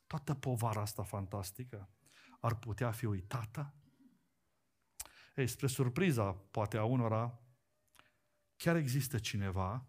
[0.06, 1.90] Toată povara asta fantastică
[2.40, 3.74] ar putea fi uitată?
[5.34, 7.38] Ei, spre surpriza, poate a unora,
[8.58, 9.88] chiar există cineva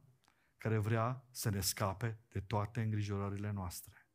[0.58, 4.08] care vrea să ne scape de toate îngrijorările noastre.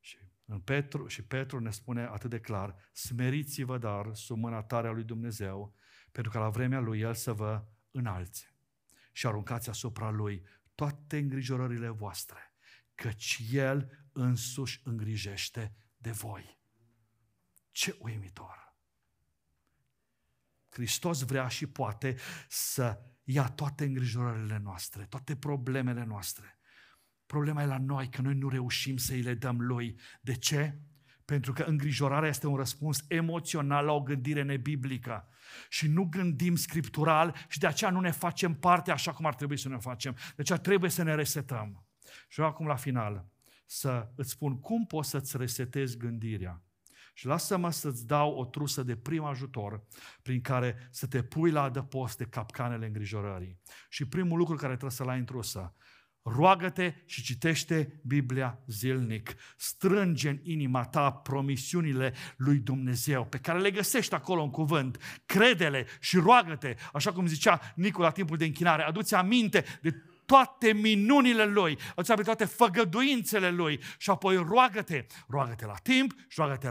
[0.00, 4.88] Și, în Petru, și Petru ne spune atât de clar, smeriți-vă dar sub mâna tare
[4.88, 5.74] a lui Dumnezeu,
[6.12, 8.54] pentru că la vremea lui El să vă înalțe
[9.12, 12.52] și aruncați asupra lui toate îngrijorările voastre,
[12.94, 16.58] căci El însuși îngrijește de voi.
[17.70, 18.63] Ce uimitor!
[20.74, 22.16] Hristos vrea și poate
[22.48, 26.58] să ia toate îngrijorările noastre, toate problemele noastre.
[27.26, 30.00] Problema e la noi, că noi nu reușim să îi le dăm Lui.
[30.20, 30.78] De ce?
[31.24, 35.28] Pentru că îngrijorarea este un răspuns emoțional la o gândire nebiblică.
[35.68, 39.58] Și nu gândim scriptural și de aceea nu ne facem parte așa cum ar trebui
[39.58, 40.12] să ne facem.
[40.12, 41.86] De aceea trebuie să ne resetăm.
[42.28, 43.28] Și acum la final
[43.66, 46.62] să îți spun cum poți să-ți resetezi gândirea.
[47.16, 49.84] Și lasă-mă să-ți dau o trusă de prim ajutor
[50.22, 53.60] prin care să te pui la adăpost de capcanele îngrijorării.
[53.88, 55.74] Și primul lucru care trebuie să-l ai în trusă,
[56.26, 59.34] Roagă-te și citește Biblia zilnic.
[59.56, 65.20] Strânge în inima ta promisiunile lui Dumnezeu pe care le găsești acolo în cuvânt.
[65.26, 68.82] Credele și roagă-te, așa cum zicea Nicu la timpul de închinare.
[68.82, 69.94] Aduți aminte de
[70.26, 75.06] toate minunile Lui, aduți aminte toate făgăduințele Lui și apoi roagă-te.
[75.28, 76.68] Roagă-te la timp și roagă-te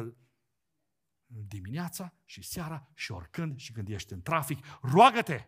[1.48, 4.66] dimineața și seara și oricând și când ești în trafic.
[4.82, 5.46] Roagă-te!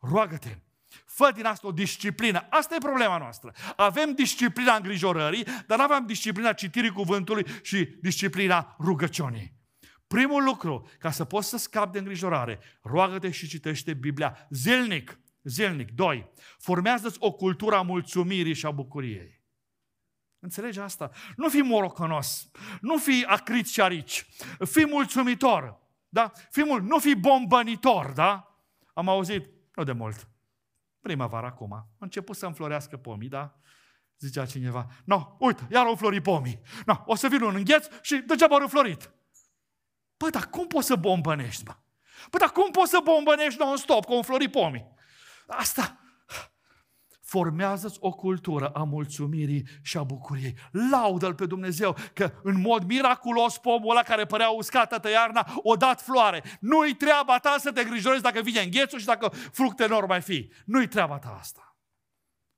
[0.00, 0.58] Roagă-te!
[1.04, 2.46] Fă din asta o disciplină.
[2.50, 3.52] Asta e problema noastră.
[3.76, 9.62] Avem disciplina îngrijorării, dar nu avem disciplina citirii cuvântului și disciplina rugăciunii.
[10.06, 15.18] Primul lucru, ca să poți să scapi de îngrijorare, roagă-te și citește Biblia zilnic.
[15.42, 15.90] Zilnic.
[15.90, 19.43] Doi, formează-ți o cultură a mulțumirii și a bucuriei.
[20.44, 21.10] Înțelegi asta?
[21.36, 24.26] Nu fi morocănos, nu fi acrit și arici,
[24.64, 26.32] fi mulțumitor, da?
[26.50, 28.58] Fi mult, nu fi bombănitor, da?
[28.94, 30.28] Am auzit, nu de mult,
[31.00, 33.56] primăvară acum, a început să înflorească pomii, da?
[34.18, 36.60] Zicea cineva, no, uite, iar au florit pomii.
[36.86, 39.10] No, o să vină un îngheț și degeaba au înflorit.
[40.16, 41.76] Păi, dar cum poți să bombănești, bă?
[42.30, 44.94] Păi, dar cum poți să bombănești non-stop, că au înflorit pomii?
[45.46, 45.98] Asta,
[47.34, 50.56] formează o cultură a mulțumirii și a bucuriei.
[50.90, 55.76] Laudă-L pe Dumnezeu că în mod miraculos pomul ăla care părea uscat toată iarna o
[55.76, 56.42] dat floare.
[56.60, 60.52] Nu-i treaba ta să te grijorezi dacă vine înghețul și dacă fructe nu mai fi.
[60.64, 61.76] Nu-i treaba ta asta.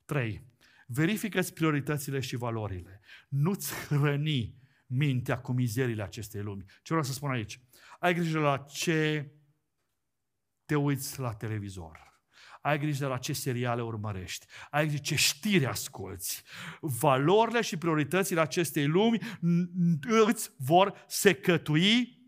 [0.05, 0.45] 3.
[0.87, 3.01] Verifică-ți prioritățile și valorile.
[3.29, 4.55] Nu-ți hrăni
[4.87, 6.65] mintea cu mizerile acestei lumi.
[6.67, 7.61] Ce vreau să spun aici?
[7.99, 9.31] Ai grijă la ce
[10.65, 12.06] te uiți la televizor
[12.67, 16.43] ai grijă la ce seriale urmărești, ai grijă ce știri asculți.
[16.81, 19.19] Valorile și prioritățile acestei lumi
[20.27, 22.19] îți vor secătui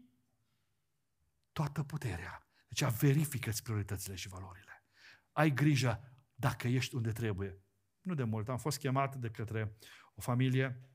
[1.53, 2.49] toată puterea.
[2.69, 4.85] Deci verifică-ți prioritățile și valorile.
[5.33, 7.63] Ai grijă dacă ești unde trebuie.
[8.01, 9.77] Nu de mult, am fost chemat de către
[10.15, 10.89] o familie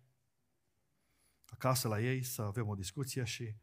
[1.45, 3.55] acasă la ei să avem o discuție și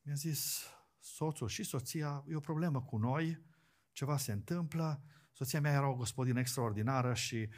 [0.00, 0.66] mi-a zis
[0.98, 3.48] soțul și soția, e o problemă cu noi,
[3.92, 7.48] ceva se întâmplă, soția mea era o gospodină extraordinară și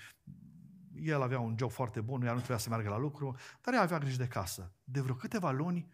[0.95, 3.81] el avea un job foarte bun, ea nu trebuia să meargă la lucru, dar ea
[3.81, 4.75] avea grijă de casă.
[4.85, 5.91] De vreo câteva luni,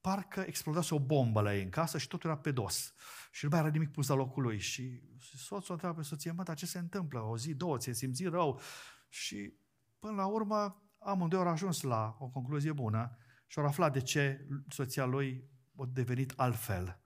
[0.00, 2.94] parcă explodase o bombă la ei în casă și totul era pe dos.
[3.30, 4.58] Și nu mai era nimic pus la locul lui.
[4.58, 7.20] Și soțul întreabă pe soție, mă, dar ce se întâmplă?
[7.20, 8.60] O zi, două, ți-e simți rău?
[9.08, 9.52] Și
[9.98, 13.16] până la urmă, amândoi au ajuns la o concluzie bună
[13.46, 17.00] și au aflat de ce soția lui a devenit altfel.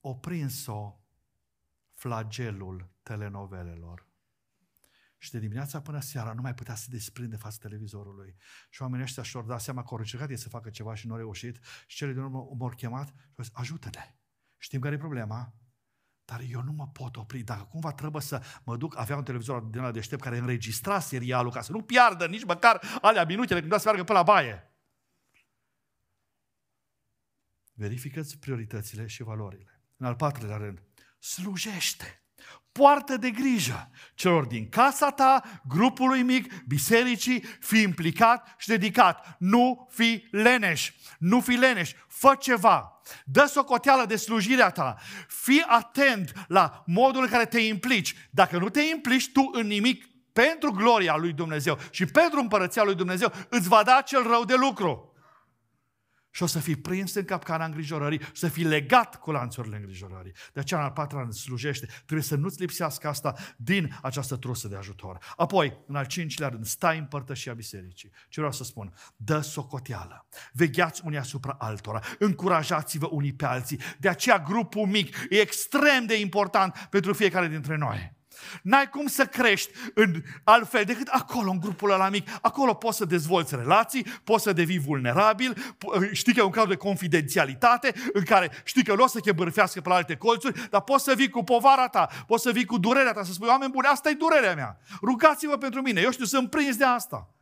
[0.00, 1.00] O prins-o
[2.00, 4.08] flagelul telenovelelor.
[5.18, 8.36] Și de dimineața până seara nu mai putea să desprinde față televizorului.
[8.70, 11.18] Și oamenii ăștia și-au dat seama că au încercat să facă ceva și nu au
[11.18, 11.60] reușit.
[11.86, 14.14] Și cele din urmă m-au chemat și au zis, ajută-ne.
[14.56, 15.54] Știm care e problema?
[16.24, 17.42] Dar eu nu mă pot opri.
[17.42, 21.50] Dacă cumva trebuie să mă duc, avea un televizor din ăla deștept care înregistra serialul
[21.50, 24.70] ca să nu piardă nici măcar alea minutele când să meargă pe la baie.
[27.72, 29.80] Verifică-ți prioritățile și valorile.
[29.96, 30.82] În al patrulea rând,
[31.20, 32.14] slujește.
[32.72, 39.36] Poartă de grijă celor din casa ta, grupului mic, bisericii, fi implicat și dedicat.
[39.38, 43.00] Nu fi leneș, nu fi leneș, fă ceva.
[43.24, 44.96] Dă socoteală de slujirea ta.
[45.28, 48.14] Fii atent la modul în care te implici.
[48.30, 52.94] Dacă nu te implici tu în nimic pentru gloria lui Dumnezeu și pentru împărăția lui
[52.94, 55.09] Dumnezeu, îți va da cel rău de lucru
[56.30, 60.32] și o să fii prins în capcana îngrijorării, să fii legat cu lanțurile îngrijorării.
[60.52, 61.86] De aceea, în al patrulea rând, slujește.
[61.86, 65.18] Trebuie să nu-ți lipsească asta din această trusă de ajutor.
[65.36, 68.10] Apoi, în al cincilea rând, stai în părtășia bisericii.
[68.28, 68.94] Ce vreau să spun?
[69.16, 70.26] Dă socoteală.
[70.52, 72.00] Vegheați unii asupra altora.
[72.18, 73.80] Încurajați-vă unii pe alții.
[73.98, 78.18] De aceea, grupul mic e extrem de important pentru fiecare dintre noi.
[78.62, 82.28] N-ai cum să crești în altfel decât acolo, în grupul ăla mic.
[82.42, 85.74] Acolo poți să dezvolți relații, poți să devii vulnerabil,
[86.12, 89.32] știi că e un cadru de confidențialitate în care știi că nu o să te
[89.32, 92.64] bârfească pe la alte colțuri, dar poți să vii cu povara ta, poți să vii
[92.64, 94.78] cu durerea ta, să spui, oameni buni, asta e durerea mea.
[95.02, 97.34] Rugați-vă pentru mine, eu știu, sunt prins de asta.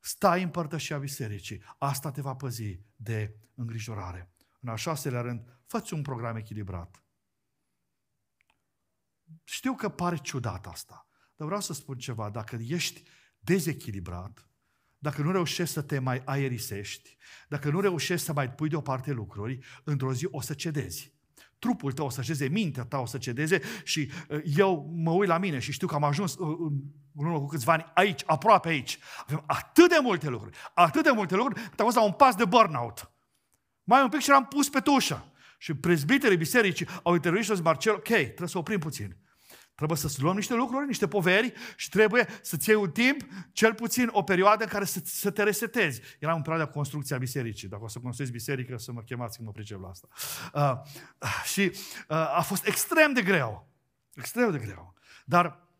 [0.00, 1.62] Stai în părtășia bisericii.
[1.78, 4.30] Asta te va păzi de îngrijorare.
[4.60, 7.01] În al șaselea rând, fă un program echilibrat.
[9.44, 12.30] Știu că pare ciudat asta, dar vreau să spun ceva.
[12.30, 13.02] Dacă ești
[13.38, 14.46] dezechilibrat,
[14.98, 17.16] dacă nu reușești să te mai aerisești,
[17.48, 21.12] dacă nu reușești să mai pui deoparte lucruri, într-o zi o să cedezi.
[21.58, 25.28] Trupul tău o să cedeze, mintea ta o să cedeze și uh, eu mă uit
[25.28, 26.72] la mine și știu că am ajuns uh,
[27.14, 28.98] în urmă cu câțiva ani aici, aproape aici.
[29.26, 32.34] Avem atât de multe lucruri, atât de multe lucruri, că am fost la un pas
[32.34, 33.10] de burnout.
[33.84, 35.32] Mai un pic și l-am pus pe tușă.
[35.58, 39.16] Și prezbiterii bisericii au intervenit și au zis, Marcel, ok, trebuie să oprim puțin.
[39.74, 43.20] Trebuie să-ți luăm niște lucruri, niște poveri și trebuie să-ți iei un timp,
[43.52, 46.00] cel puțin o perioadă în care să, să te resetezi.
[46.18, 47.68] Era în perioada construcției a bisericii.
[47.68, 50.08] Dacă o să construiți biserică, să mă chemați că mă pricep la asta.
[50.54, 51.60] Uh, și
[52.08, 53.68] uh, a fost extrem de greu.
[54.14, 54.94] Extrem de greu.
[55.24, 55.71] Dar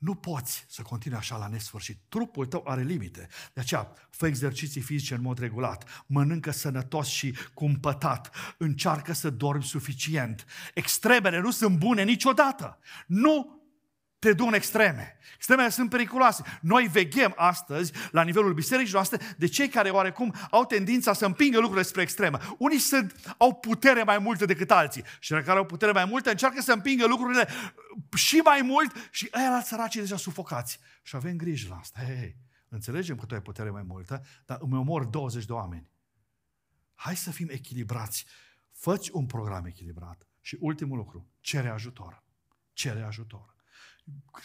[0.00, 1.98] nu poți să continui așa la nesfârșit.
[2.08, 3.28] Trupul tău are limite.
[3.52, 9.62] De aceea, fă exerciții fizice în mod regulat, mănâncă sănătos și cumpătat, încearcă să dormi
[9.62, 10.44] suficient.
[10.74, 12.78] Extremele nu sunt bune niciodată.
[13.06, 13.59] Nu
[14.20, 15.16] te duc în extreme.
[15.34, 16.42] Extremele sunt periculoase.
[16.60, 21.58] Noi veghem astăzi, la nivelul bisericii noastre, de cei care oarecum au tendința să împingă
[21.58, 22.38] lucrurile spre extremă.
[22.58, 26.30] Unii sunt, au putere mai multă decât alții și cei care au putere mai multă
[26.30, 27.48] încearcă să împingă lucrurile
[28.14, 30.78] și mai mult și ăia la săracii deja sufocați.
[31.02, 32.00] Și avem grijă la asta.
[32.04, 32.36] Hei, hei,
[32.68, 35.90] înțelegem că tu ai putere mai multă, dar îmi omor 20 de oameni.
[36.94, 38.26] Hai să fim echilibrați.
[38.72, 40.26] Făți un program echilibrat.
[40.40, 42.22] Și ultimul lucru, cere ajutor.
[42.72, 43.58] Cere ajutor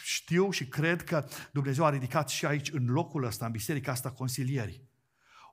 [0.02, 4.10] știu și cred că Dumnezeu a ridicat și aici, în locul ăsta, în biserica asta,
[4.10, 4.82] consilieri.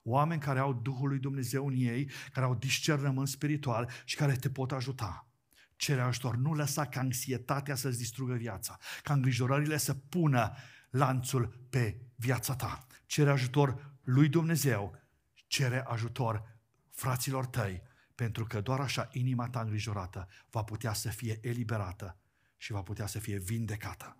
[0.04, 4.50] Oameni care au Duhul lui Dumnezeu în ei, care au discernământ spiritual și care te
[4.50, 5.28] pot ajuta.
[5.76, 6.36] Cere ajutor.
[6.36, 10.54] Nu lăsa ca anxietatea să-ți distrugă viața, ca îngrijorările să pună
[10.90, 12.88] lanțul pe viața ta.
[13.06, 15.02] Cere ajutor lui Dumnezeu,
[15.48, 16.60] cere ajutor
[16.92, 17.82] fraților tăi,
[18.16, 22.18] pentru că doar așa inima ta îngrijorată va putea să fie eliberată
[22.64, 24.18] și va putea să fie vindecată.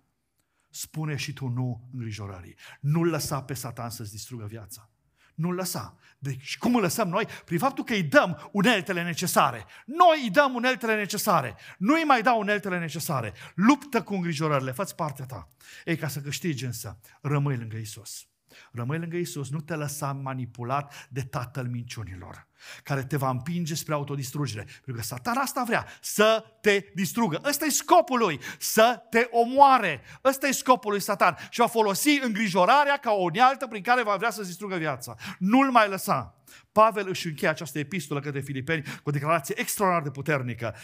[0.70, 2.56] Spune și tu nu îngrijorării.
[2.80, 4.90] Nu lăsa pe Satan să-ți distrugă viața.
[5.34, 5.98] Nu lăsa.
[6.18, 7.26] Deci cum îl lăsăm noi?
[7.44, 9.64] Prin faptul că îi dăm uneltele necesare.
[9.86, 11.56] Noi îi dăm uneltele necesare.
[11.78, 13.32] Nu îi mai dau uneltele necesare.
[13.54, 14.72] Luptă cu îngrijorările.
[14.72, 15.48] fă partea ta.
[15.84, 18.26] Ei, ca să câștigi însă, rămâi lângă Isus.
[18.72, 22.48] Rămâi lângă Isus, nu te lăsa manipulat de tatăl minciunilor,
[22.82, 24.62] care te va împinge spre autodistrugere.
[24.62, 27.40] Pentru că satana asta vrea, să te distrugă.
[27.44, 30.02] Ăsta e scopul lui, să te omoare.
[30.24, 31.36] Ăsta e scopul lui Satan.
[31.50, 35.14] Și va folosi îngrijorarea ca o unealtă prin care va vrea să-ți distrugă viața.
[35.38, 36.42] Nu-l mai lăsa.
[36.72, 40.74] Pavel își încheie această epistolă către filipeni cu o declarație extraordinar de puternică.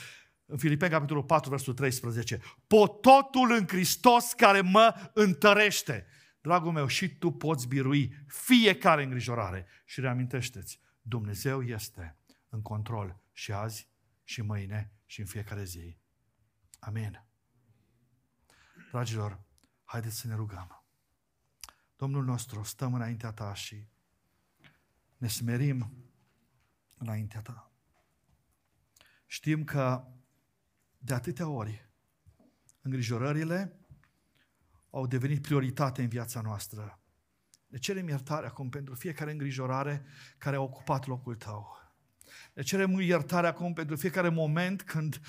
[0.47, 2.41] În Filipeni, capitolul 4, versul 13.
[2.67, 6.07] Pot totul în Hristos care mă întărește.
[6.41, 9.67] Dragul meu, și tu poți birui fiecare îngrijorare.
[9.85, 12.17] Și reamintește-ți, Dumnezeu este
[12.49, 13.89] în control și azi,
[14.25, 15.97] și mâine, și în fiecare zi.
[16.79, 17.25] Amin.
[18.91, 19.41] Dragilor,
[19.85, 20.85] haideți să ne rugăm.
[21.97, 23.87] Domnul nostru, stăm înaintea ta și
[25.17, 26.05] ne smerim
[26.99, 27.73] înaintea ta.
[29.27, 30.07] Știm că
[30.99, 31.91] de atâtea ori
[32.81, 33.80] îngrijorările
[34.91, 37.01] au devenit prioritate în viața noastră.
[37.67, 40.05] Ne cerem iertare acum pentru fiecare îngrijorare
[40.39, 41.79] care a ocupat locul tău.
[42.53, 45.21] Ne cerem iertare acum pentru fiecare moment când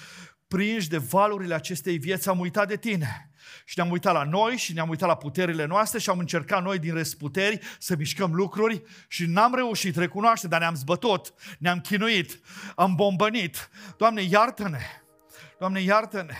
[0.47, 3.32] prinși de valurile acestei vieți am uitat de tine.
[3.66, 6.80] Și ne-am uitat la noi și ne-am uitat la puterile noastre și am încercat noi
[6.80, 12.39] din răsputeri să mișcăm lucruri și n-am reușit, recunoaște, dar ne-am zbătot, ne-am chinuit,
[12.76, 13.70] am bombănit.
[13.97, 14.80] Doamne, iartă-ne!
[15.59, 16.36] Doamne, iartă-ne!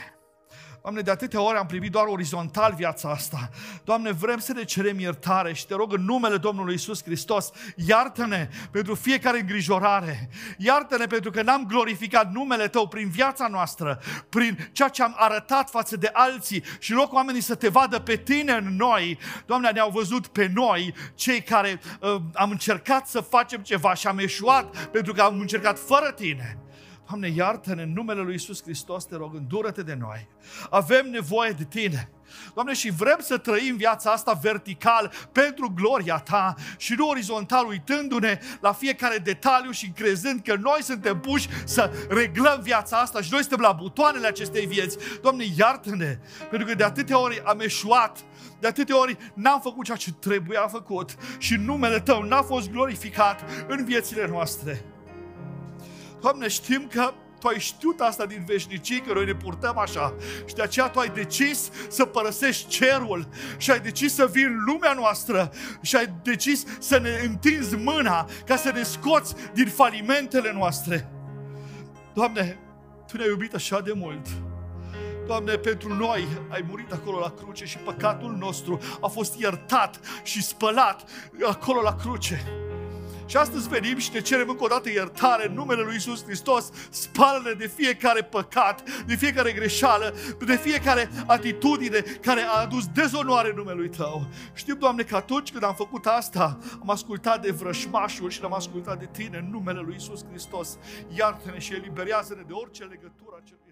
[0.82, 3.50] Doamne, de atâtea ori am privit doar orizontal viața asta.
[3.84, 8.50] Doamne, vrem să ne cerem iertare și te rog în numele Domnului Isus Hristos, iartă-ne
[8.72, 10.30] pentru fiecare îngrijorare.
[10.58, 15.70] Iartă-ne pentru că n-am glorificat numele Tău prin viața noastră, prin ceea ce am arătat
[15.70, 19.20] față de alții și loc oamenii să te vadă pe Tine în noi.
[19.46, 24.20] Doamne, ne-au văzut pe noi, cei care uh, am încercat să facem ceva și am
[24.20, 26.58] eșuat pentru că am încercat fără Tine.
[27.12, 30.28] Doamne, iartă-ne în numele Lui Isus Hristos, te rog, îndură-te de noi.
[30.70, 32.10] Avem nevoie de Tine.
[32.54, 38.40] Doamne, și vrem să trăim viața asta vertical pentru gloria Ta și nu orizontal, uitându-ne
[38.62, 43.42] la fiecare detaliu și crezând că noi suntem puși să reglăm viața asta și noi
[43.42, 44.98] suntem la butoanele acestei vieți.
[45.22, 48.20] Doamne, iartă-ne, pentru că de atâtea ori am eșuat,
[48.60, 53.44] de atâtea ori n-am făcut ceea ce trebuia făcut și numele Tău n-a fost glorificat
[53.68, 54.86] în viețile noastre.
[56.22, 60.16] Doamne, știm că tu ai știut asta din veșnicii, că noi ne purtăm așa
[60.46, 64.64] și de aceea tu ai decis să părăsești cerul și ai decis să vii în
[64.66, 65.52] lumea noastră
[65.82, 71.12] și ai decis să ne întinzi mâna ca să ne scoți din falimentele noastre.
[72.14, 72.60] Doamne,
[73.08, 74.28] Tu ne-ai iubit așa de mult.
[75.28, 80.44] Doamne, pentru noi ai murit acolo la cruce și păcatul nostru a fost iertat și
[80.44, 81.10] spălat
[81.48, 82.42] acolo la cruce.
[83.32, 86.70] Și astăzi venim și ne cerem încă o dată iertare în numele Lui Isus Hristos.
[86.90, 90.16] Spală-ne de fiecare păcat, de fiecare greșeală,
[90.46, 94.28] de fiecare atitudine care a adus dezonoare numelui Tău.
[94.54, 99.00] Știu, Doamne, că atunci când am făcut asta, am ascultat de vrășmașul și l-am ascultat
[99.00, 100.78] de Tine în numele Lui Isus Hristos.
[101.18, 103.71] Iartă-ne și eliberează-ne de orice legătură a celui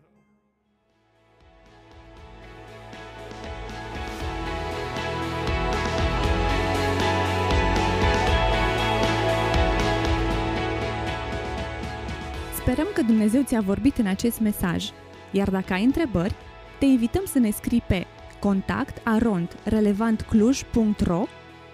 [12.71, 14.89] Sperăm că Dumnezeu ți-a vorbit în acest mesaj,
[15.31, 16.35] iar dacă ai întrebări,
[16.79, 18.05] te invităm să ne scrii pe
[18.39, 21.23] contact arond relevantcluj.ro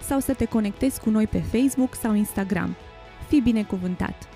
[0.01, 2.75] sau să te conectezi cu noi pe Facebook sau Instagram.
[3.27, 4.34] Fii binecuvântat!